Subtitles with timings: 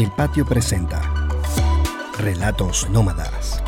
[0.00, 1.28] El Patio presenta
[2.16, 3.62] Relatos Nómadas.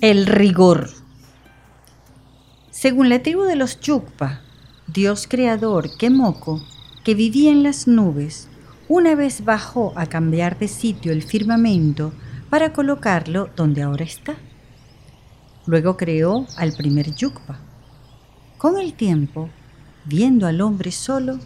[0.00, 0.90] El rigor.
[2.70, 4.42] Según la tribu de los Yukpa,
[4.86, 6.62] Dios creador Kemoko,
[7.04, 8.46] que vivía en las nubes,
[8.88, 12.12] una vez bajó a cambiar de sitio el firmamento
[12.48, 14.36] para colocarlo donde ahora está.
[15.66, 17.65] Luego creó al primer Yukpa.
[18.58, 19.50] Con el tiempo,
[20.06, 21.38] viendo al hombre solo,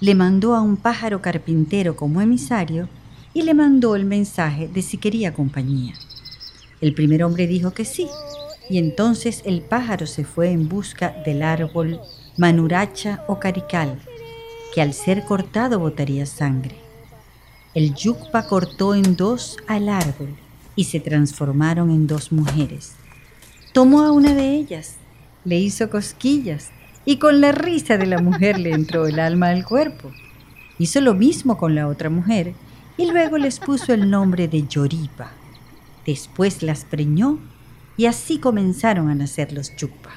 [0.00, 2.88] le mandó a un pájaro carpintero como emisario
[3.32, 5.94] y le mandó el mensaje de si quería compañía.
[6.80, 8.08] El primer hombre dijo que sí,
[8.68, 12.00] y entonces el pájaro se fue en busca del árbol
[12.36, 14.00] manuracha o carical,
[14.74, 16.76] que al ser cortado botaría sangre.
[17.74, 20.36] El yukpa cortó en dos al árbol
[20.74, 22.94] y se transformaron en dos mujeres.
[23.72, 24.96] Tomó a una de ellas,
[25.46, 26.70] le hizo cosquillas
[27.04, 30.10] y con la risa de la mujer le entró el alma al cuerpo.
[30.78, 32.52] Hizo lo mismo con la otra mujer
[32.98, 35.30] y luego les puso el nombre de Yoripa.
[36.04, 37.38] Después las preñó
[37.96, 40.10] y así comenzaron a nacer los Yukpa.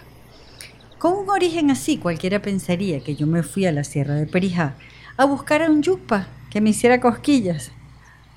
[0.97, 4.75] Con un origen así, cualquiera pensaría que yo me fui a la sierra de Perijá
[5.15, 7.71] a buscar a un Yukpa que me hiciera cosquillas.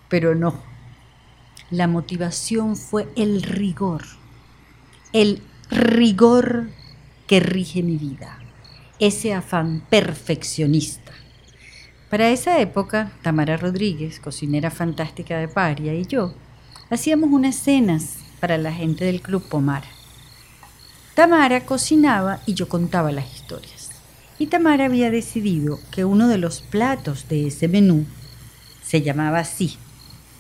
[0.09, 0.62] Pero no.
[1.71, 4.03] La motivación fue el rigor.
[5.15, 6.69] El rigor
[7.33, 8.38] que rige mi vida.
[8.98, 11.12] Ese afán perfeccionista.
[12.11, 16.34] Para esa época, Tamara Rodríguez, cocinera fantástica de Paria, y yo
[16.91, 19.83] hacíamos unas cenas para la gente del Club Pomar.
[21.14, 23.88] Tamara cocinaba y yo contaba las historias.
[24.38, 28.05] Y Tamara había decidido que uno de los platos de ese menú
[28.84, 29.78] se llamaba así,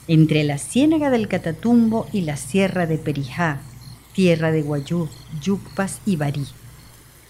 [0.08, 3.62] entre la ciénaga del Catatumbo y la sierra de Perijá,
[4.12, 5.08] tierra de Guayú,
[5.40, 6.44] Yucpas y Barí.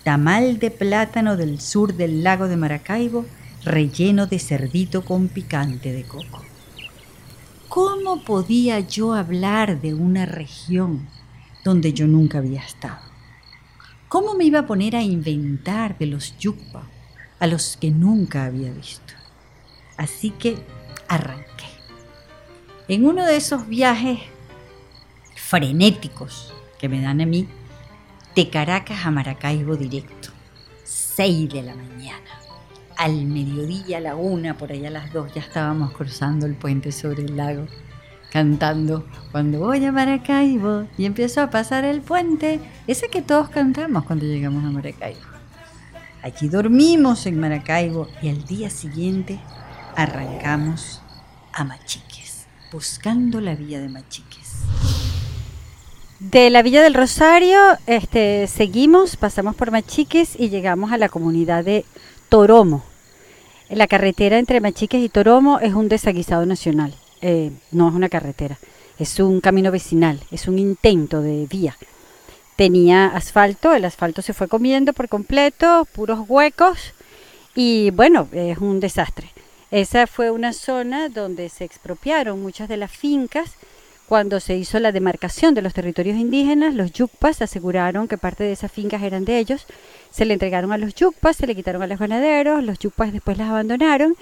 [0.05, 3.25] Tamal de plátano del sur del lago de Maracaibo,
[3.64, 6.42] relleno de cerdito con picante de coco.
[7.68, 11.08] ¿Cómo podía yo hablar de una región
[11.64, 12.98] donde yo nunca había estado?
[14.08, 16.83] ¿Cómo me iba a poner a inventar de los yukpa
[17.39, 19.14] a los que nunca había visto?
[19.96, 20.58] Así que
[21.07, 21.64] arranqué.
[22.89, 24.19] En uno de esos viajes
[25.36, 27.48] frenéticos que me dan a mí,
[28.35, 30.31] de Caracas a Maracaibo directo,
[30.85, 32.43] 6 de la mañana
[32.97, 36.93] al mediodía, a la una, por allá a las dos, ya estábamos cruzando el puente
[36.93, 37.67] sobre el lago,
[38.31, 44.05] cantando Cuando voy a Maracaibo y empiezo a pasar el puente, ese que todos cantamos
[44.05, 45.20] cuando llegamos a Maracaibo.
[46.23, 49.41] Allí dormimos en Maracaibo y al día siguiente
[49.97, 51.03] arrancamos
[51.53, 54.63] a Machiques, buscando la vía de Machiques.
[56.30, 61.64] De la Villa del Rosario este, seguimos, pasamos por Machiques y llegamos a la comunidad
[61.64, 61.84] de
[62.28, 62.84] Toromo.
[63.68, 68.56] La carretera entre Machiques y Toromo es un desaguisado nacional, eh, no es una carretera,
[69.00, 71.77] es un camino vecinal, es un intento de vía.
[72.54, 76.94] Tenía asfalto, el asfalto se fue comiendo por completo, puros huecos
[77.56, 79.33] y bueno, es un desastre.
[79.72, 83.56] Esa fue una zona donde se expropiaron muchas de las fincas
[84.12, 88.52] cuando se hizo la demarcación de los territorios indígenas, los yucpas aseguraron que parte de
[88.52, 89.64] esas fincas eran de ellos,
[90.11, 93.39] se le entregaron a los yucpas, se le quitaron a los ganaderos, los yucpas después
[93.39, 94.14] las abandonaron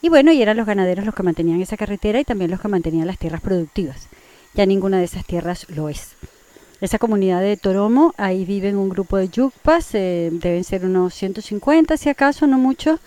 [0.00, 2.68] y bueno, y eran los ganaderos los que mantenían esa carretera y también los que
[2.68, 4.08] mantenían las tierras productivas.
[4.54, 6.12] Ya ninguna de esas tierras lo es.
[6.80, 11.98] Esa comunidad de Toromo, ahí viven un grupo de yucpas, eh, deben ser unos 150
[11.98, 12.98] si acaso, no mucho.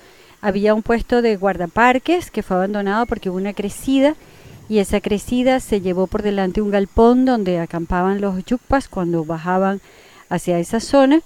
[0.41, 4.15] Había un puesto de guardaparques que fue abandonado porque hubo una crecida
[4.69, 9.81] y esa crecida se llevó por delante un galpón donde acampaban los yucpas cuando bajaban
[10.29, 11.21] hacia esa zona.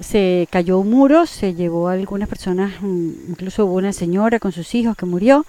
[0.00, 4.52] Se cayó un muro, se llevó a algunas personas, mm, incluso hubo una señora con
[4.52, 5.44] sus hijos que murió,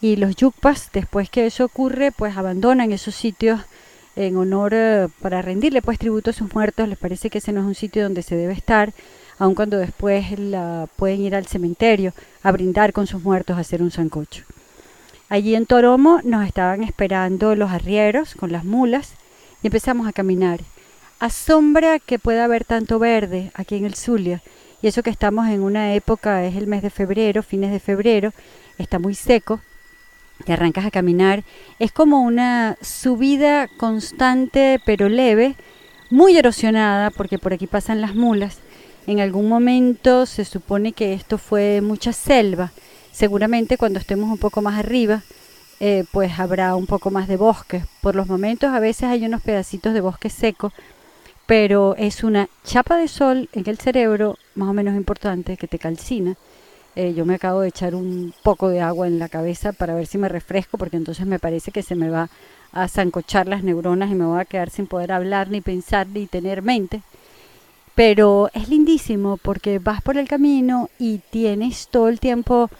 [0.00, 3.60] y los yucpas, después que eso ocurre, pues abandonan esos sitios
[4.16, 7.60] en honor eh, para rendirle pues tributo a sus muertos, les parece que ese no
[7.60, 8.92] es un sitio donde se debe estar,
[9.38, 10.26] aun cuando después
[10.96, 12.12] pueden ir al cementerio
[12.42, 14.44] a brindar con sus muertos a hacer un sancocho.
[15.34, 19.14] Allí en Toromo nos estaban esperando los arrieros con las mulas
[19.64, 20.60] y empezamos a caminar.
[21.18, 24.42] Asombra que pueda haber tanto verde aquí en el Zulia.
[24.80, 28.32] Y eso que estamos en una época, es el mes de febrero, fines de febrero,
[28.78, 29.58] está muy seco.
[30.44, 31.42] Te arrancas a caminar.
[31.80, 35.56] Es como una subida constante pero leve,
[36.10, 38.60] muy erosionada porque por aquí pasan las mulas.
[39.08, 42.70] En algún momento se supone que esto fue mucha selva
[43.14, 45.22] Seguramente cuando estemos un poco más arriba,
[45.78, 47.84] eh, pues habrá un poco más de bosque.
[48.00, 50.72] Por los momentos a veces hay unos pedacitos de bosque seco,
[51.46, 55.78] pero es una chapa de sol en el cerebro más o menos importante que te
[55.78, 56.34] calcina.
[56.96, 60.08] Eh, yo me acabo de echar un poco de agua en la cabeza para ver
[60.08, 62.30] si me refresco, porque entonces me parece que se me va
[62.72, 66.26] a zancochar las neuronas y me voy a quedar sin poder hablar, ni pensar, ni
[66.26, 67.02] tener mente.
[67.94, 72.70] Pero es lindísimo porque vas por el camino y tienes todo el tiempo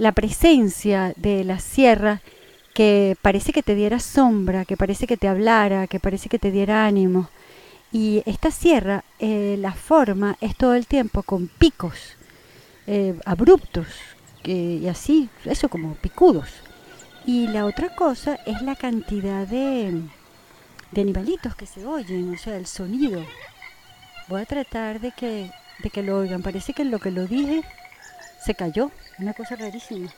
[0.00, 2.22] la presencia de la sierra
[2.72, 6.50] que parece que te diera sombra, que parece que te hablara, que parece que te
[6.50, 7.28] diera ánimo.
[7.92, 12.16] Y esta sierra, eh, la forma es todo el tiempo con picos
[12.86, 13.88] eh, abruptos
[14.42, 16.48] y así, eso como picudos.
[17.26, 20.00] Y la otra cosa es la cantidad de,
[20.92, 23.22] de animalitos que se oyen, o sea, el sonido.
[24.28, 25.50] Voy a tratar de que,
[25.82, 26.42] de que lo oigan.
[26.42, 27.62] Parece que lo que lo dije
[28.44, 28.90] se cayó.
[29.18, 30.10] Una cosa rarísima.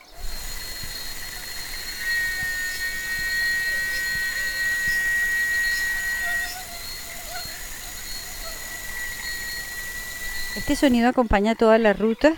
[10.57, 12.35] Este sonido acompaña toda la ruta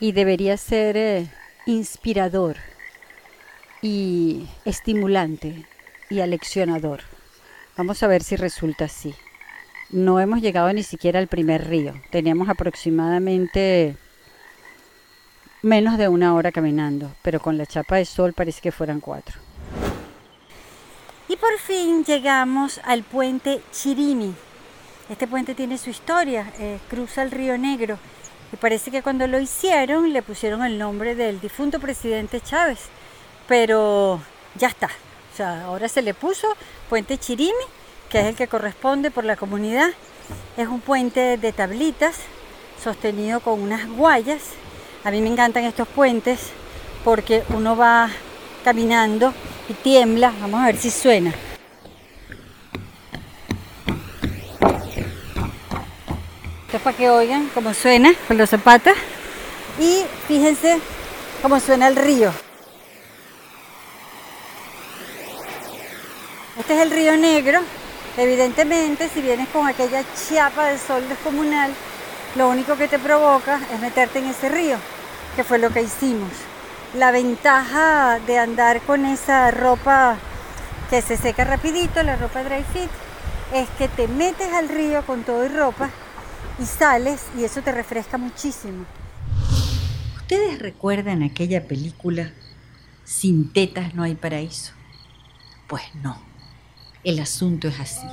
[0.00, 1.26] y debería ser eh,
[1.66, 2.56] inspirador
[3.80, 5.64] y estimulante
[6.10, 7.00] y aleccionador.
[7.76, 9.14] Vamos a ver si resulta así.
[9.90, 11.94] No hemos llegado ni siquiera al primer río.
[12.10, 13.96] Teníamos aproximadamente
[15.62, 19.36] menos de una hora caminando, pero con la chapa de sol parece que fueran cuatro.
[21.28, 24.34] Y por fin llegamos al puente Chirimi,
[25.08, 27.98] este puente tiene su historia, eh, cruza el río Negro
[28.52, 32.80] y parece que cuando lo hicieron le pusieron el nombre del difunto presidente Chávez,
[33.46, 34.20] pero
[34.54, 34.88] ya está.
[35.32, 36.48] O sea, ahora se le puso
[36.90, 37.52] Puente Chirimi,
[38.10, 39.90] que es el que corresponde por la comunidad.
[40.58, 42.16] Es un puente de tablitas
[42.82, 44.42] sostenido con unas guayas.
[45.08, 46.38] A mí me encantan estos puentes
[47.02, 48.10] porque uno va
[48.62, 49.32] caminando
[49.66, 50.34] y tiembla.
[50.38, 51.32] Vamos a ver si suena.
[56.66, 58.92] Esto es para que oigan cómo suena con los zapatos.
[59.80, 60.78] Y fíjense
[61.40, 62.30] cómo suena el río.
[66.58, 67.60] Este es el río Negro.
[68.18, 71.72] Evidentemente, si vienes con aquella chapa de sol descomunal,
[72.36, 74.76] lo único que te provoca es meterte en ese río,
[75.44, 76.30] fue lo que hicimos.
[76.94, 80.16] La ventaja de andar con esa ropa
[80.90, 82.90] que se seca rapidito, la ropa dry fit,
[83.52, 85.90] es que te metes al río con todo y ropa
[86.58, 88.84] y sales y eso te refresca muchísimo.
[90.16, 92.32] ¿Ustedes recuerdan aquella película
[93.04, 94.72] Sin tetas no hay paraíso?
[95.66, 96.20] Pues no,
[97.04, 98.06] el asunto es así.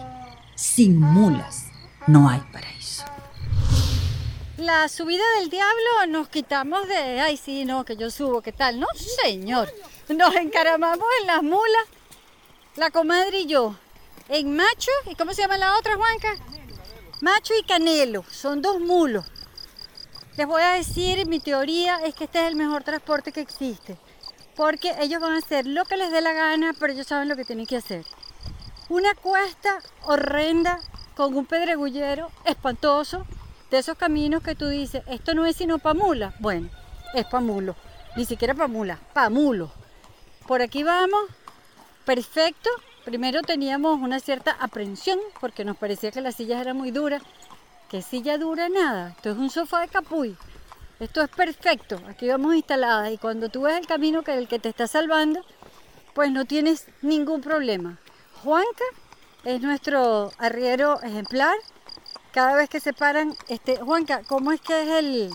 [0.56, 1.66] Sin mulas
[2.08, 2.75] no hay paraíso.
[4.58, 8.80] La subida del diablo nos quitamos de, ay sí, no, que yo subo, ¿qué tal?
[8.80, 8.88] No,
[9.22, 9.70] señor.
[10.08, 11.86] Nos encaramamos en las mulas,
[12.78, 13.76] la comadre y yo,
[14.30, 16.38] en macho, ¿y cómo se llama la otra, Juanca?
[17.20, 19.26] Macho y Canelo, son dos mulos.
[20.38, 23.98] Les voy a decir, mi teoría es que este es el mejor transporte que existe.
[24.56, 27.36] Porque ellos van a hacer lo que les dé la gana, pero ellos saben lo
[27.36, 28.06] que tienen que hacer.
[28.88, 30.80] Una cuesta horrenda
[31.16, 33.26] con un pedregullero espantoso
[33.72, 36.34] de esos caminos que tú dices, esto no es sino pa' mula.
[36.40, 36.70] Bueno,
[37.14, 37.76] es pa' mulo.
[38.16, 39.72] Ni siquiera pa' mula, pa' mulo.
[40.48, 41.22] Por aquí vamos,
[42.06, 42.70] perfecto,
[43.06, 47.22] Primero teníamos una cierta aprensión porque nos parecía que las sillas eran muy duras.
[47.88, 48.68] ¿Qué silla dura?
[48.68, 49.10] Nada.
[49.10, 50.36] Esto es un sofá de capuy.
[51.00, 52.02] Esto es perfecto.
[52.10, 55.46] Aquí vamos instaladas y cuando tú ves el camino que el que te está salvando,
[56.16, 58.00] pues no tienes ningún problema.
[58.44, 58.86] Juanca
[59.44, 61.56] es nuestro arriero ejemplar.
[62.36, 65.34] Cada vez que se paran, este, Juanca, ¿cómo es que es el,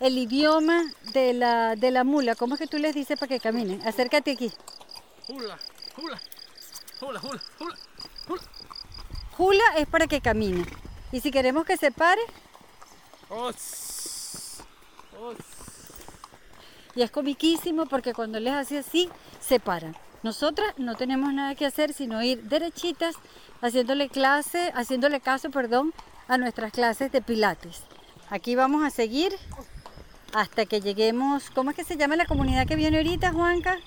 [0.00, 0.82] el idioma
[1.14, 2.34] de la, de la mula?
[2.34, 3.80] ¿Cómo es que tú les dices para que caminen?
[3.88, 4.52] Acércate aquí.
[5.28, 5.58] Hula,
[5.96, 6.20] hula.
[7.00, 7.42] Hula, hula,
[8.28, 8.42] hula,
[9.38, 9.64] hula.
[9.78, 10.66] Es para que camine.
[11.10, 12.20] Y si queremos que se pare.
[16.96, 19.08] Y es comiquísimo porque cuando les hace así,
[19.40, 19.96] se paran.
[20.22, 23.14] Nosotras no tenemos nada que hacer sino ir derechitas
[23.62, 25.94] haciéndole clase, haciéndole caso, perdón,
[26.28, 27.82] a nuestras clases de pilates.
[28.28, 29.32] Aquí vamos a seguir
[30.32, 33.78] hasta que lleguemos, ¿cómo es que se llama la comunidad que viene ahorita, Juanca?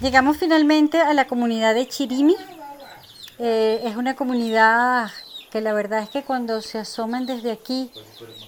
[0.00, 2.36] Llegamos finalmente a la comunidad de Chirimi.
[3.38, 5.10] Eh, es una comunidad
[5.50, 7.90] que la verdad es que cuando se asoman desde aquí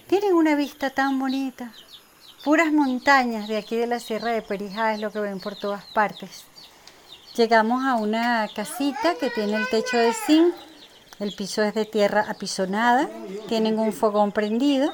[0.06, 1.72] tienen una vista tan bonita.
[2.48, 5.84] Puras montañas de aquí de la Sierra de Perijá es lo que ven por todas
[5.84, 6.44] partes.
[7.36, 10.54] Llegamos a una casita que tiene el techo de zinc,
[11.18, 13.10] el piso es de tierra apisonada,
[13.48, 14.90] tienen un fogón prendido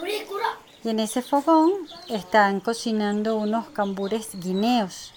[0.83, 1.71] y en ese fogón
[2.09, 5.15] están cocinando unos cambures guineos.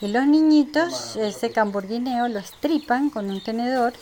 [0.00, 3.92] Y los niñitos ese camburguineo lo estripan con un tenedor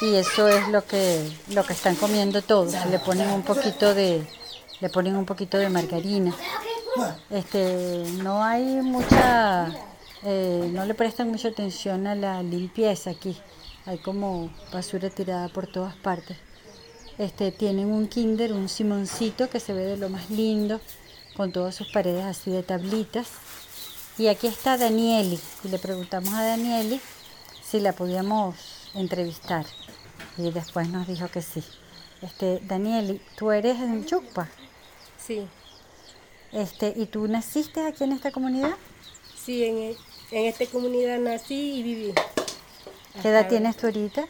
[0.00, 2.74] y eso es lo que lo que están comiendo todos.
[2.86, 4.26] Le ponen un poquito de
[4.84, 6.36] le ponen un poquito de margarina.
[7.30, 9.74] Este, no hay mucha
[10.26, 13.34] eh, no le prestan mucha atención a la limpieza aquí.
[13.86, 16.36] Hay como basura tirada por todas partes.
[17.16, 20.82] Este, tienen un kinder, un simoncito que se ve de lo más lindo,
[21.34, 23.28] con todas sus paredes así de tablitas.
[24.18, 25.40] Y aquí está Danieli.
[25.64, 27.00] Y le preguntamos a Danieli
[27.62, 29.64] si la podíamos entrevistar.
[30.36, 31.64] Y después nos dijo que sí.
[32.20, 34.50] Este, Danieli, tú eres en Chucpa.
[35.26, 35.48] Sí,
[36.52, 38.76] Este, ¿y tú naciste aquí en esta comunidad?
[39.36, 39.96] sí, en, e-
[40.30, 42.14] en esta comunidad nací y viví.
[43.22, 44.26] ¿Qué edad tienes tú ahorita?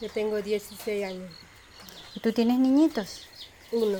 [0.00, 1.30] Yo tengo 16 años.
[2.14, 3.28] ¿Y tú tienes niñitos?
[3.72, 3.98] Uno.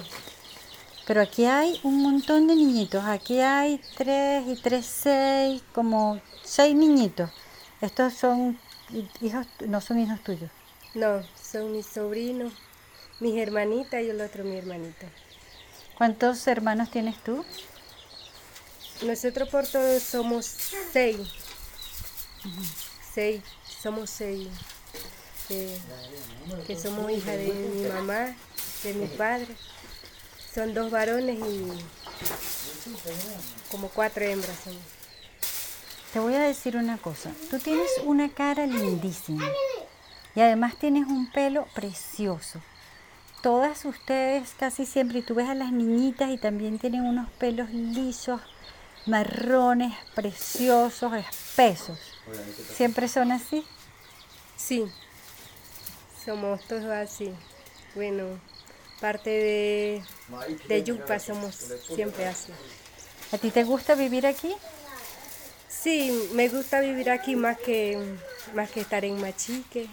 [1.06, 3.04] Pero aquí hay un montón de niñitos.
[3.04, 7.30] Aquí hay tres y tres, seis, como seis niñitos.
[7.80, 8.59] Estos son
[8.90, 10.50] hi- hijos, no son hijos tuyos.
[10.95, 12.52] No, son mis sobrinos,
[13.21, 15.06] mis hermanitas y el otro mi hermanito.
[15.96, 17.44] ¿Cuántos hermanos tienes tú?
[19.02, 20.44] Nosotros por todos somos
[20.92, 21.28] seis.
[23.14, 23.42] Seis,
[23.80, 24.48] somos seis.
[25.48, 25.78] Que,
[26.66, 28.34] que somos hija de mi mamá,
[28.82, 29.48] de mi padre.
[30.54, 31.66] Son dos varones y
[33.70, 34.56] como cuatro hembras.
[36.12, 37.30] Te voy a decir una cosa.
[37.50, 39.48] Tú tienes una cara lindísima.
[40.34, 42.60] Y además tienes un pelo precioso.
[43.42, 47.70] Todas ustedes casi siempre, y tú ves a las niñitas y también tienen unos pelos
[47.70, 48.40] lisos,
[49.06, 51.98] marrones, preciosos, espesos.
[52.74, 53.64] ¿Siempre son así?
[54.56, 54.84] Sí,
[56.24, 57.32] somos todos así.
[57.94, 58.24] Bueno,
[59.00, 60.02] parte de,
[60.66, 62.52] de Yucpa somos siempre así.
[63.32, 64.54] ¿A ti te gusta vivir aquí?
[65.68, 68.16] Sí, me gusta vivir aquí más que,
[68.54, 69.88] más que estar en Machique,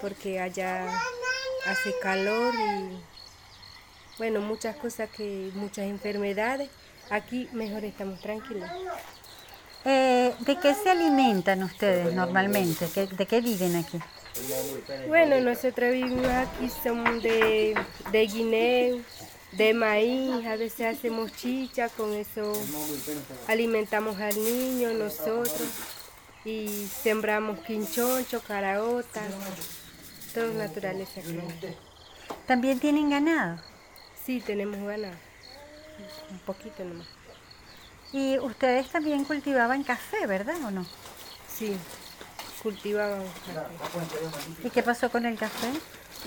[0.00, 0.86] porque allá
[1.66, 2.98] hace calor y
[4.18, 6.70] bueno, muchas cosas que, muchas enfermedades.
[7.10, 8.68] Aquí mejor estamos tranquilos.
[9.84, 12.88] Eh, ¿De qué se alimentan ustedes normalmente?
[12.94, 13.98] ¿Qué- ¿De qué viven aquí?
[15.08, 17.74] Bueno, nosotros vivimos aquí, somos de,
[18.10, 19.00] de guineo,
[19.52, 22.52] de maíz, a veces hacemos chicha, con eso
[23.46, 25.68] alimentamos al niño nosotros
[26.44, 29.22] y sembramos quinchoncho, caraota,
[30.34, 31.38] todo naturaleza aquí.
[32.46, 33.60] ¿También tienen ganado?
[34.24, 35.14] Sí, tenemos ganado,
[36.30, 37.06] un poquito nomás.
[38.12, 40.84] Y ustedes también cultivaban café, ¿verdad o no?
[41.48, 41.76] Sí,
[42.62, 44.66] cultivamos café.
[44.66, 45.68] ¿Y qué pasó con el café?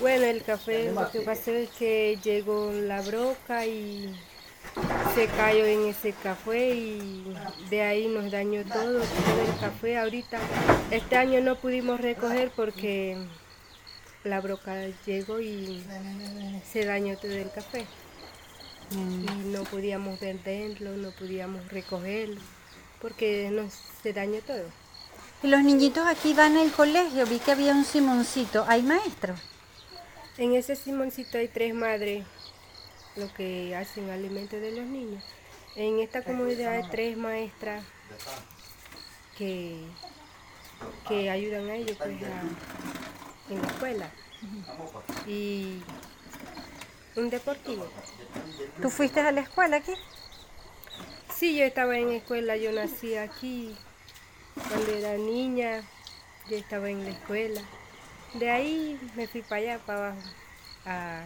[0.00, 4.14] Bueno, el café lo que pasó es que llegó la broca y
[5.14, 7.34] se cayó en ese café y
[7.68, 9.98] de ahí nos dañó todo, todo el café.
[9.98, 10.38] Ahorita,
[10.90, 13.16] este año no pudimos recoger porque
[14.28, 15.82] la broca llegó y
[16.70, 17.86] se dañó todo el café.
[18.90, 22.40] Y no podíamos venderlo, no podíamos recogerlo,
[23.02, 24.64] porque nos, se dañó todo.
[25.42, 28.64] Y los niñitos aquí van al colegio, vi que había un Simoncito.
[28.66, 29.38] ¿Hay maestros?
[30.38, 32.24] En ese Simoncito hay tres madres
[33.16, 35.22] lo que hacen alimentos de los niños.
[35.76, 37.84] En esta comunidad hay tres maestras
[39.36, 39.76] que,
[41.08, 42.42] que ayudan a ellos pues, a-
[43.50, 44.10] en la escuela.
[45.26, 45.82] Y
[47.16, 47.86] un deportivo.
[48.80, 49.94] ¿Tú fuiste a la escuela aquí?
[51.34, 53.76] Sí, yo estaba en escuela, yo nací aquí.
[54.68, 55.82] Cuando era niña,
[56.48, 57.60] yo estaba en la escuela.
[58.34, 60.28] De ahí me fui para allá, para abajo,
[60.84, 61.22] a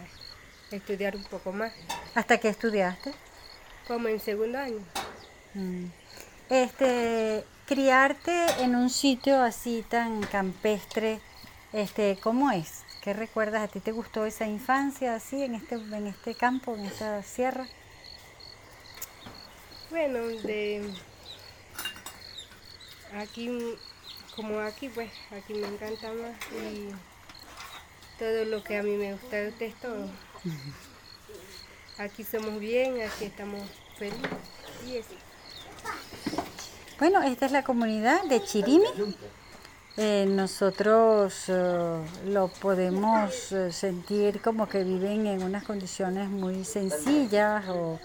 [0.71, 1.73] estudiar un poco más,
[2.15, 3.13] ¿Hasta qué estudiaste?
[3.87, 4.79] como en segundo año.
[5.53, 5.85] Mm.
[6.49, 11.19] Este, criarte en un sitio así tan campestre,
[11.73, 12.83] este, ¿cómo es?
[13.01, 13.63] ¿Qué recuerdas?
[13.63, 17.67] ¿A ti te gustó esa infancia así en este, en este campo, en esta sierra?
[19.89, 20.89] Bueno, de
[23.17, 23.75] aquí,
[24.35, 26.89] como aquí, pues, aquí me encanta más y
[28.17, 30.09] todo lo que a mí me gusta de usted es todo.
[31.97, 33.61] Aquí somos bien, aquí estamos
[33.97, 34.29] felices
[34.87, 35.15] y eso.
[36.99, 38.85] Bueno, esta es la comunidad de Chirimi.
[39.95, 47.65] Eh, nosotros eh, lo podemos eh, sentir como que viven en unas condiciones muy sencillas
[47.69, 47.99] o,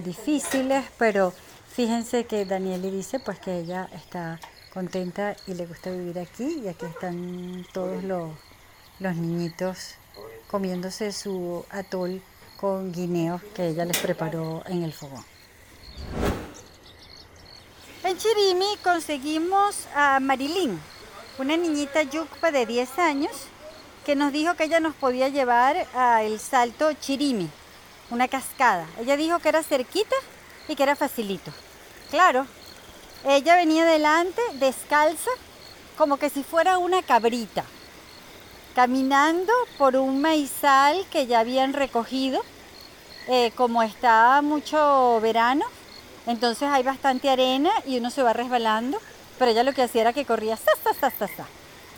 [0.00, 1.32] difíciles, pero
[1.68, 4.40] fíjense que Danieli dice pues que ella está
[4.72, 8.30] contenta y le gusta vivir aquí y aquí están todos los,
[8.98, 9.94] los niñitos
[10.48, 12.20] comiéndose su atol
[12.56, 15.24] con guineos que ella les preparó en el fogón.
[18.02, 20.80] En Chirimi conseguimos a Marilyn,
[21.38, 23.32] una niñita yucpa de 10 años
[24.04, 27.50] que nos dijo que ella nos podía llevar al salto Chirimi,
[28.10, 28.86] una cascada.
[28.98, 30.16] Ella dijo que era cerquita
[30.68, 31.52] y que era facilito.
[32.10, 32.46] Claro,
[33.24, 35.30] ella venía delante, descalza,
[35.98, 37.64] como que si fuera una cabrita,
[38.74, 42.40] caminando por un maizal que ya habían recogido.
[43.28, 45.64] Eh, como está mucho verano,
[46.28, 49.00] entonces hay bastante arena y uno se va resbalando,
[49.38, 51.46] pero ella lo que hacía era que corría sa, sa, sa, sa.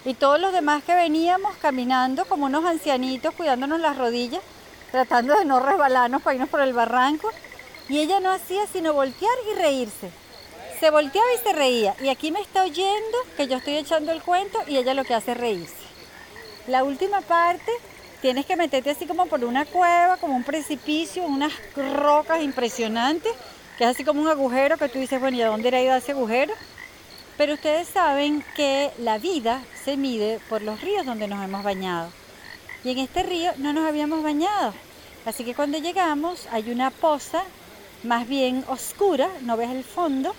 [0.05, 4.41] Y todos los demás que veníamos caminando como unos ancianitos, cuidándonos las rodillas,
[4.91, 7.31] tratando de no resbalarnos para irnos por el barranco.
[7.89, 10.11] Y ella no hacía sino voltear y reírse.
[10.79, 11.95] Se volteaba y se reía.
[12.01, 15.15] Y aquí me está oyendo que yo estoy echando el cuento y ella lo que
[15.15, 15.75] hace es reírse.
[16.69, 17.73] La última parte,
[18.21, 23.33] tienes que meterte así como por una cueva, como un precipicio, unas rocas impresionantes,
[23.77, 25.95] que es así como un agujero que tú dices, bueno, ¿y a dónde era ido
[25.95, 26.53] ese agujero?
[27.39, 32.11] Pero ustedes saben que la vida se mide por los ríos donde nos hemos bañado.
[32.83, 34.75] Y en este río no nos habíamos bañado.
[35.25, 37.45] Así que cuando llegamos hay una poza
[38.03, 40.35] más bien oscura, no ves el fondo.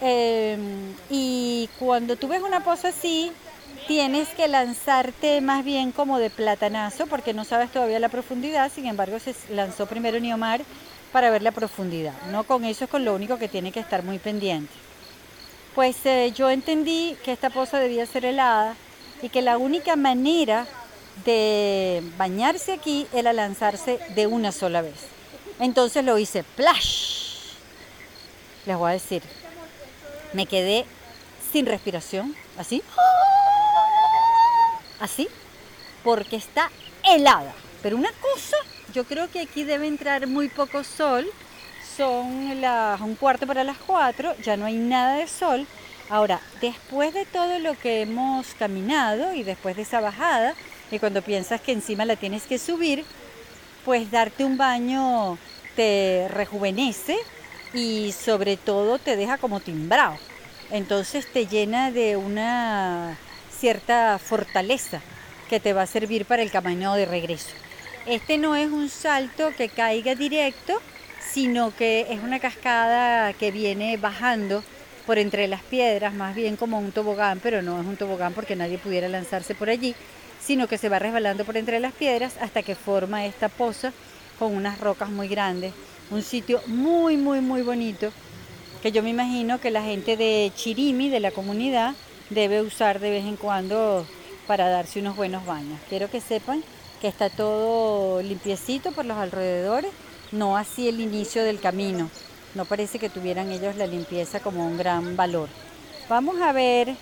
[0.00, 0.58] Eh,
[1.08, 3.30] y cuando tú ves una poza así,
[3.86, 8.72] tienes que lanzarte más bien como de platanazo porque no sabes todavía la profundidad.
[8.72, 10.62] Sin embargo, se lanzó primero Niomar
[11.12, 12.14] para ver la profundidad.
[12.32, 14.87] No con eso es con lo único que tiene que estar muy pendiente.
[15.78, 18.74] Pues eh, yo entendí que esta poza debía ser helada
[19.22, 20.66] y que la única manera
[21.24, 24.96] de bañarse aquí era lanzarse de una sola vez.
[25.60, 27.52] Entonces lo hice plash.
[28.66, 29.22] Les voy a decir,
[30.32, 30.84] me quedé
[31.52, 32.82] sin respiración, así,
[34.98, 35.28] así,
[36.02, 36.72] porque está
[37.04, 37.54] helada.
[37.84, 38.56] Pero una cosa,
[38.92, 41.30] yo creo que aquí debe entrar muy poco sol,
[41.98, 45.66] son las un cuarto para las cuatro, ya no hay nada de sol.
[46.08, 50.54] Ahora, después de todo lo que hemos caminado y después de esa bajada,
[50.92, 53.04] y cuando piensas que encima la tienes que subir,
[53.84, 55.38] pues darte un baño
[55.74, 57.16] te rejuvenece
[57.74, 60.16] y sobre todo te deja como timbrado.
[60.70, 63.18] Entonces te llena de una
[63.50, 65.00] cierta fortaleza
[65.50, 67.50] que te va a servir para el camino de regreso.
[68.06, 70.80] Este no es un salto que caiga directo,
[71.32, 74.62] sino que es una cascada que viene bajando
[75.06, 78.56] por entre las piedras, más bien como un tobogán, pero no es un tobogán porque
[78.56, 79.94] nadie pudiera lanzarse por allí,
[80.40, 83.92] sino que se va resbalando por entre las piedras hasta que forma esta poza
[84.38, 85.72] con unas rocas muy grandes.
[86.10, 88.12] Un sitio muy, muy, muy bonito
[88.82, 91.94] que yo me imagino que la gente de Chirimi, de la comunidad,
[92.30, 94.06] debe usar de vez en cuando
[94.46, 95.80] para darse unos buenos baños.
[95.88, 96.62] Quiero que sepan
[97.00, 99.90] que está todo limpiecito por los alrededores,
[100.32, 102.10] no así el inicio del camino.
[102.54, 105.48] No parece que tuvieran ellos la limpieza como un gran valor.
[106.08, 106.96] Vamos a ver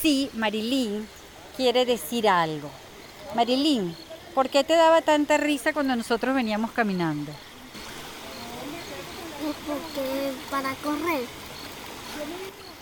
[0.00, 1.06] si Marilyn
[1.56, 2.70] quiere decir algo.
[3.34, 3.94] Marilyn,
[4.34, 7.32] ¿por qué te daba tanta risa cuando nosotros veníamos caminando?
[9.66, 11.24] Porque para correr.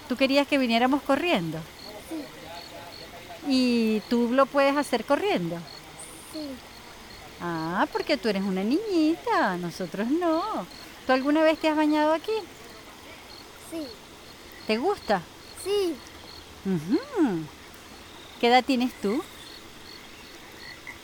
[0.08, 1.58] ¿Tú querías que viniéramos corriendo?
[3.46, 5.56] ¿Y tú lo puedes hacer corriendo?
[6.32, 6.48] Sí.
[7.40, 10.66] Ah, porque tú eres una niñita, nosotros no.
[11.06, 12.32] ¿Tú alguna vez te has bañado aquí?
[13.70, 13.86] Sí.
[14.66, 15.22] ¿Te gusta?
[15.64, 15.94] Sí.
[18.40, 19.22] ¿Qué edad tienes tú?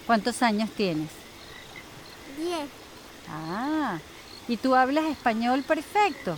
[0.07, 1.11] ¿Cuántos años tienes?
[2.37, 2.69] Diez.
[3.29, 3.99] Ah,
[4.49, 6.37] ¿y tú hablas español perfecto?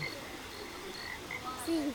[1.64, 1.92] Sí.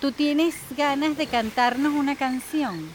[0.00, 2.88] ¿Tú tienes ganas de cantarnos una canción?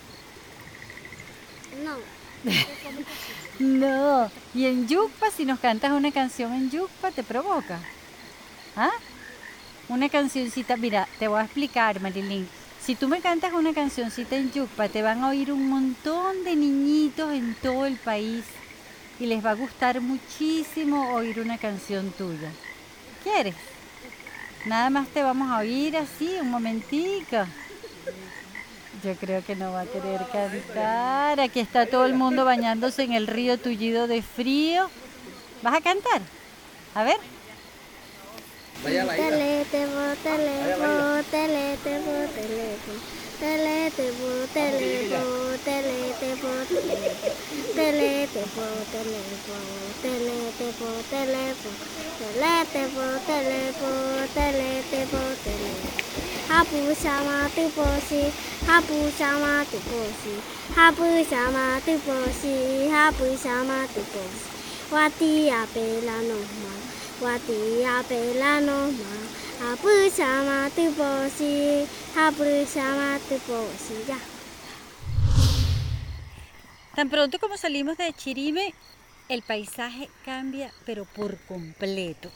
[1.84, 2.21] No.
[3.60, 4.32] No.
[4.56, 7.80] ¿Y en Yucpa, si nos cantas una canción en Yucpa, te provoca?
[8.76, 8.90] ¿Ah?
[9.88, 12.48] Una cancioncita, mira, te voy a explicar, Marilyn.
[12.84, 16.56] Si tú me cantas una cancioncita en Yucpa, te van a oír un montón de
[16.56, 18.44] niñitos en todo el país
[19.20, 22.52] y les va a gustar muchísimo oír una canción tuya.
[23.24, 23.56] ¿Quieres?
[24.66, 27.46] Nada más te vamos a oír así, un momentico.
[29.04, 31.40] Yo creo que no va a querer cantar.
[31.40, 34.90] Aquí está todo el mundo bañándose en el río tullido de frío.
[35.64, 36.22] ¿Vas a cantar?
[36.94, 37.18] A ver.
[38.84, 41.22] Telete, bo, tele, bo,
[43.41, 45.09] telete, bo, telete.
[45.13, 47.31] Telete, bo, tele, bo, telete, bo, telete.
[47.77, 49.59] Telete, bo, tele, bo,
[50.03, 51.71] telete, bo, tele, bo.
[52.19, 53.91] Telete, bo, tele, bo,
[54.35, 55.73] telete, bo, tele.
[56.49, 58.31] 哈布沙马杜波西，
[58.65, 60.31] 哈布沙马杜波西，
[60.75, 64.95] 哈布沙马杜波西，哈布沙马杜波西。
[64.95, 66.71] 瓦迪亚贝拉诺玛，
[67.21, 69.05] 瓦迪亚贝拉诺玛，
[69.62, 73.40] 하부샤마트 보시 하부샤마트
[74.08, 74.18] ya.
[76.96, 78.74] Tan pronto como salimos de Chirime,
[79.30, 82.32] el paisaje cambia pero por completo.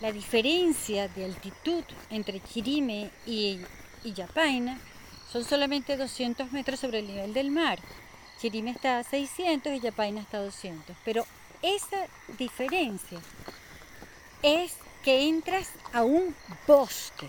[0.00, 3.60] La diferencia de altitud entre Chirime y,
[4.02, 4.80] y Yapaina
[5.30, 7.78] son solamente 200 metros sobre el nivel del mar.
[8.40, 10.96] Chirime está a 600 y Yapaina está a 200.
[11.04, 11.26] Pero
[11.60, 12.06] esa
[12.38, 13.20] diferencia
[14.42, 14.72] es
[15.06, 16.34] que entras a un
[16.66, 17.28] bosque,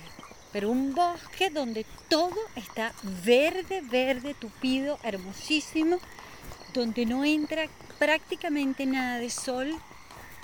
[0.52, 2.92] pero un bosque donde todo está
[3.24, 6.00] verde, verde, tupido, hermosísimo,
[6.74, 7.68] donde no entra
[8.00, 9.76] prácticamente nada de sol.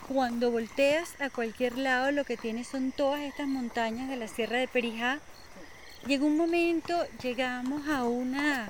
[0.07, 4.59] Cuando volteas a cualquier lado lo que tienes son todas estas montañas de la Sierra
[4.59, 5.17] de Perijá.
[6.05, 8.69] Llegó un momento, llegamos a una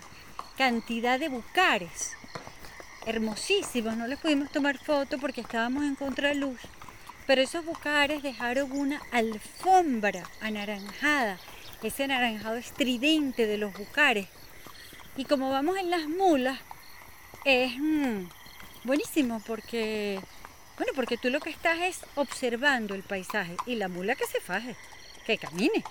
[0.56, 2.12] cantidad de bucares
[3.06, 6.62] hermosísimos, no les pudimos tomar foto porque estábamos en contraluz,
[7.26, 11.40] pero esos bucares dejaron una alfombra anaranjada,
[11.82, 14.28] ese anaranjado estridente de los bucares.
[15.16, 16.60] Y como vamos en las mulas,
[17.46, 18.28] es mm,
[18.84, 20.20] buenísimo porque,
[20.78, 24.42] bueno, porque tú lo que estás es observando el paisaje y la mula que se
[24.42, 24.76] faje,
[25.26, 25.84] que camine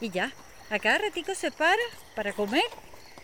[0.00, 0.32] y ya.
[0.70, 1.82] A cada ratico se para
[2.14, 2.64] para comer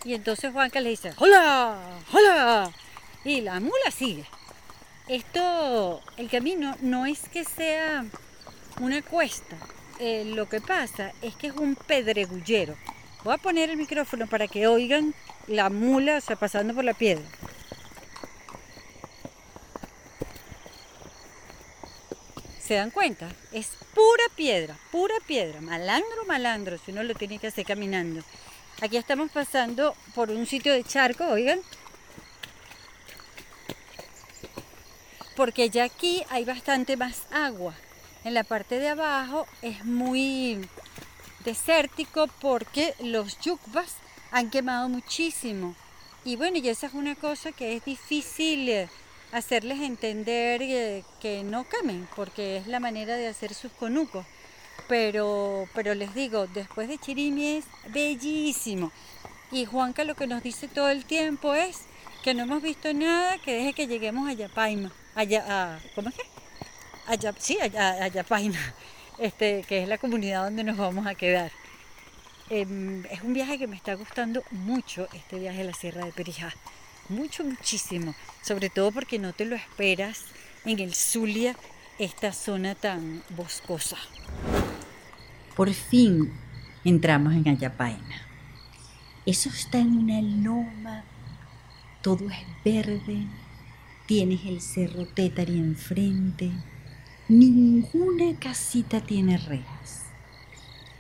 [0.04, 1.98] y entonces Juanca le dice, ¡Hola!
[2.12, 2.70] ¡Hola!
[3.24, 4.24] Y la mula sigue.
[5.10, 8.04] Esto, el camino no es que sea
[8.80, 9.56] una cuesta.
[9.98, 12.76] Eh, lo que pasa es que es un pedregullero.
[13.24, 15.12] Voy a poner el micrófono para que oigan
[15.48, 17.24] la mula, o sea, pasando por la piedra.
[22.62, 23.28] ¿Se dan cuenta?
[23.50, 28.22] Es pura piedra, pura piedra, malandro, malandro, si uno lo tiene que hacer caminando.
[28.80, 31.58] Aquí estamos pasando por un sitio de charco, oigan.
[35.36, 37.74] Porque ya aquí hay bastante más agua.
[38.24, 40.68] En la parte de abajo es muy
[41.44, 43.94] desértico porque los yucbas
[44.30, 45.74] han quemado muchísimo.
[46.24, 48.88] Y bueno, y esa es una cosa que es difícil eh,
[49.32, 54.26] hacerles entender eh, que no quemen, porque es la manera de hacer sus conucos.
[54.88, 58.92] Pero, pero les digo, después de Chirimi es bellísimo.
[59.50, 61.86] Y Juanca lo que nos dice todo el tiempo es
[62.22, 64.92] que no hemos visto nada que deje que lleguemos a Yapaima.
[65.14, 66.22] Allá, a, ¿Cómo es que?
[67.06, 68.58] Allá, sí, a, a Yapaima,
[69.18, 71.50] este, que es la comunidad donde nos vamos a quedar.
[72.50, 76.10] Em, es un viaje que me está gustando mucho, este viaje a la Sierra de
[76.10, 76.52] Perijá.
[77.08, 78.14] Mucho, muchísimo.
[78.42, 80.24] Sobre todo porque no te lo esperas
[80.64, 81.54] en el Zulia,
[82.00, 83.96] esta zona tan boscosa.
[85.54, 86.32] Por fin
[86.84, 88.26] entramos en Ayapaina.
[89.26, 91.04] Eso está en una loma,
[92.02, 93.26] todo es verde,
[94.10, 96.50] tienes el cerro Tétari enfrente,
[97.28, 100.06] ninguna casita tiene rejas,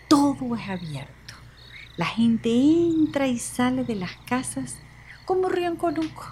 [0.06, 1.34] todo es abierto.
[1.96, 4.76] La gente entra y sale de las casas
[5.24, 6.24] como Rianconuco.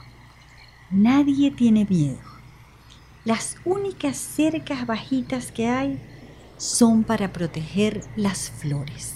[0.93, 2.21] Nadie tiene miedo.
[3.25, 5.99] Las únicas cercas bajitas que hay
[6.59, 9.15] son para proteger las flores,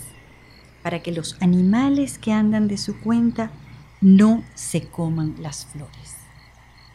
[0.83, 3.53] para que los animales que andan de su cuenta
[4.01, 6.22] no se coman las flores.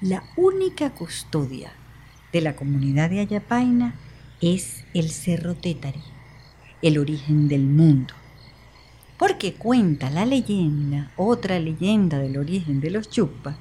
[0.01, 1.71] La única custodia
[2.31, 3.95] de la comunidad de Ayapaina
[4.41, 6.03] es el Cerro Tétari,
[6.83, 8.13] el origen del mundo.
[9.17, 13.57] Porque cuenta la leyenda, otra leyenda del origen de los Yucpa,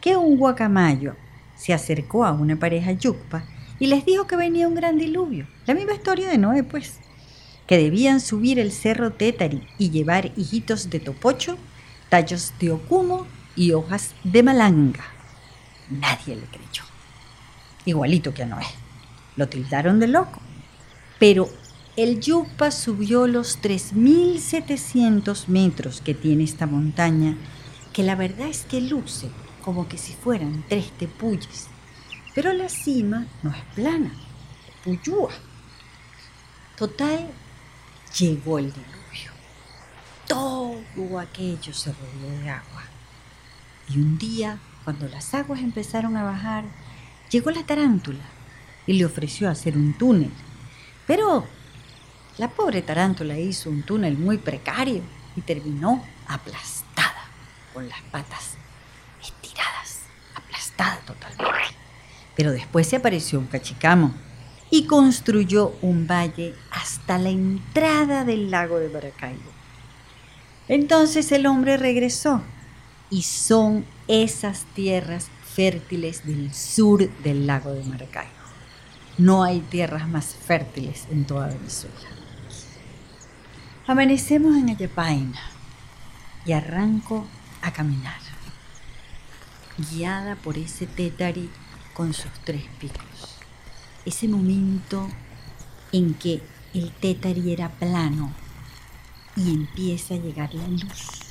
[0.00, 1.14] que un guacamayo
[1.54, 3.44] se acercó a una pareja Yucpa
[3.78, 5.46] y les dijo que venía un gran diluvio.
[5.66, 6.98] La misma historia de Noé, pues.
[7.68, 11.56] Que debían subir el cerro Tétari y llevar hijitos de topocho,
[12.08, 15.15] tallos de ocumo y hojas de malanga.
[15.90, 16.84] Nadie le creyó.
[17.84, 18.66] Igualito que a Noé.
[19.36, 20.40] Lo tildaron de loco.
[21.18, 21.48] Pero
[21.96, 27.36] el Yupa subió los 3.700 metros que tiene esta montaña,
[27.92, 29.30] que la verdad es que luce
[29.62, 31.68] como que si fueran tres tepuyes
[32.36, 34.12] pero la cima no es plana,
[34.84, 35.30] puyúa.
[36.76, 37.30] Total,
[38.18, 39.32] llegó el diluvio.
[40.26, 42.82] Todo aquello se rodeó de agua.
[43.88, 46.62] Y un día, cuando las aguas empezaron a bajar,
[47.28, 48.22] llegó la tarántula
[48.86, 50.30] y le ofreció hacer un túnel.
[51.08, 51.44] Pero
[52.38, 55.02] la pobre tarántula hizo un túnel muy precario
[55.34, 57.24] y terminó aplastada,
[57.74, 58.50] con las patas
[59.20, 60.02] estiradas,
[60.36, 61.74] aplastada totalmente.
[62.36, 64.14] Pero después se apareció un cachicamo
[64.70, 69.50] y construyó un valle hasta la entrada del lago de Maracaibo.
[70.68, 72.40] Entonces el hombre regresó
[73.10, 78.30] y son esas tierras fértiles del sur del lago de Maracaibo.
[79.18, 81.96] No hay tierras más fértiles en toda Venezuela.
[83.86, 85.40] Amanecemos en Ayapaina
[86.44, 87.26] y arranco
[87.62, 88.20] a caminar.
[89.90, 91.50] guiada por ese tétari
[91.92, 93.36] con sus tres picos.
[94.06, 95.06] Ese momento
[95.92, 96.40] en que
[96.72, 98.32] el tétari era plano
[99.36, 101.25] y empieza a llegar la luz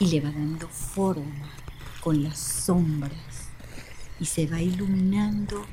[0.00, 1.50] y le va dando forma
[2.00, 3.48] con las sombras
[4.20, 5.64] y se va iluminando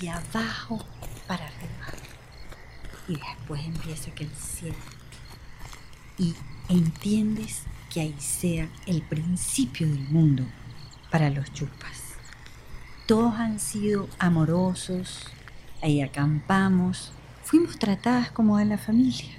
[0.00, 0.84] de abajo
[1.26, 1.86] para arriba.
[3.08, 4.76] Y después empieza aquel cielo.
[6.18, 6.34] Y
[6.68, 10.44] entiendes que ahí sea el principio del mundo
[11.10, 12.02] para los chupas.
[13.06, 15.28] Todos han sido amorosos,
[15.82, 17.12] ahí acampamos,
[17.44, 19.32] fuimos tratadas como de la familia.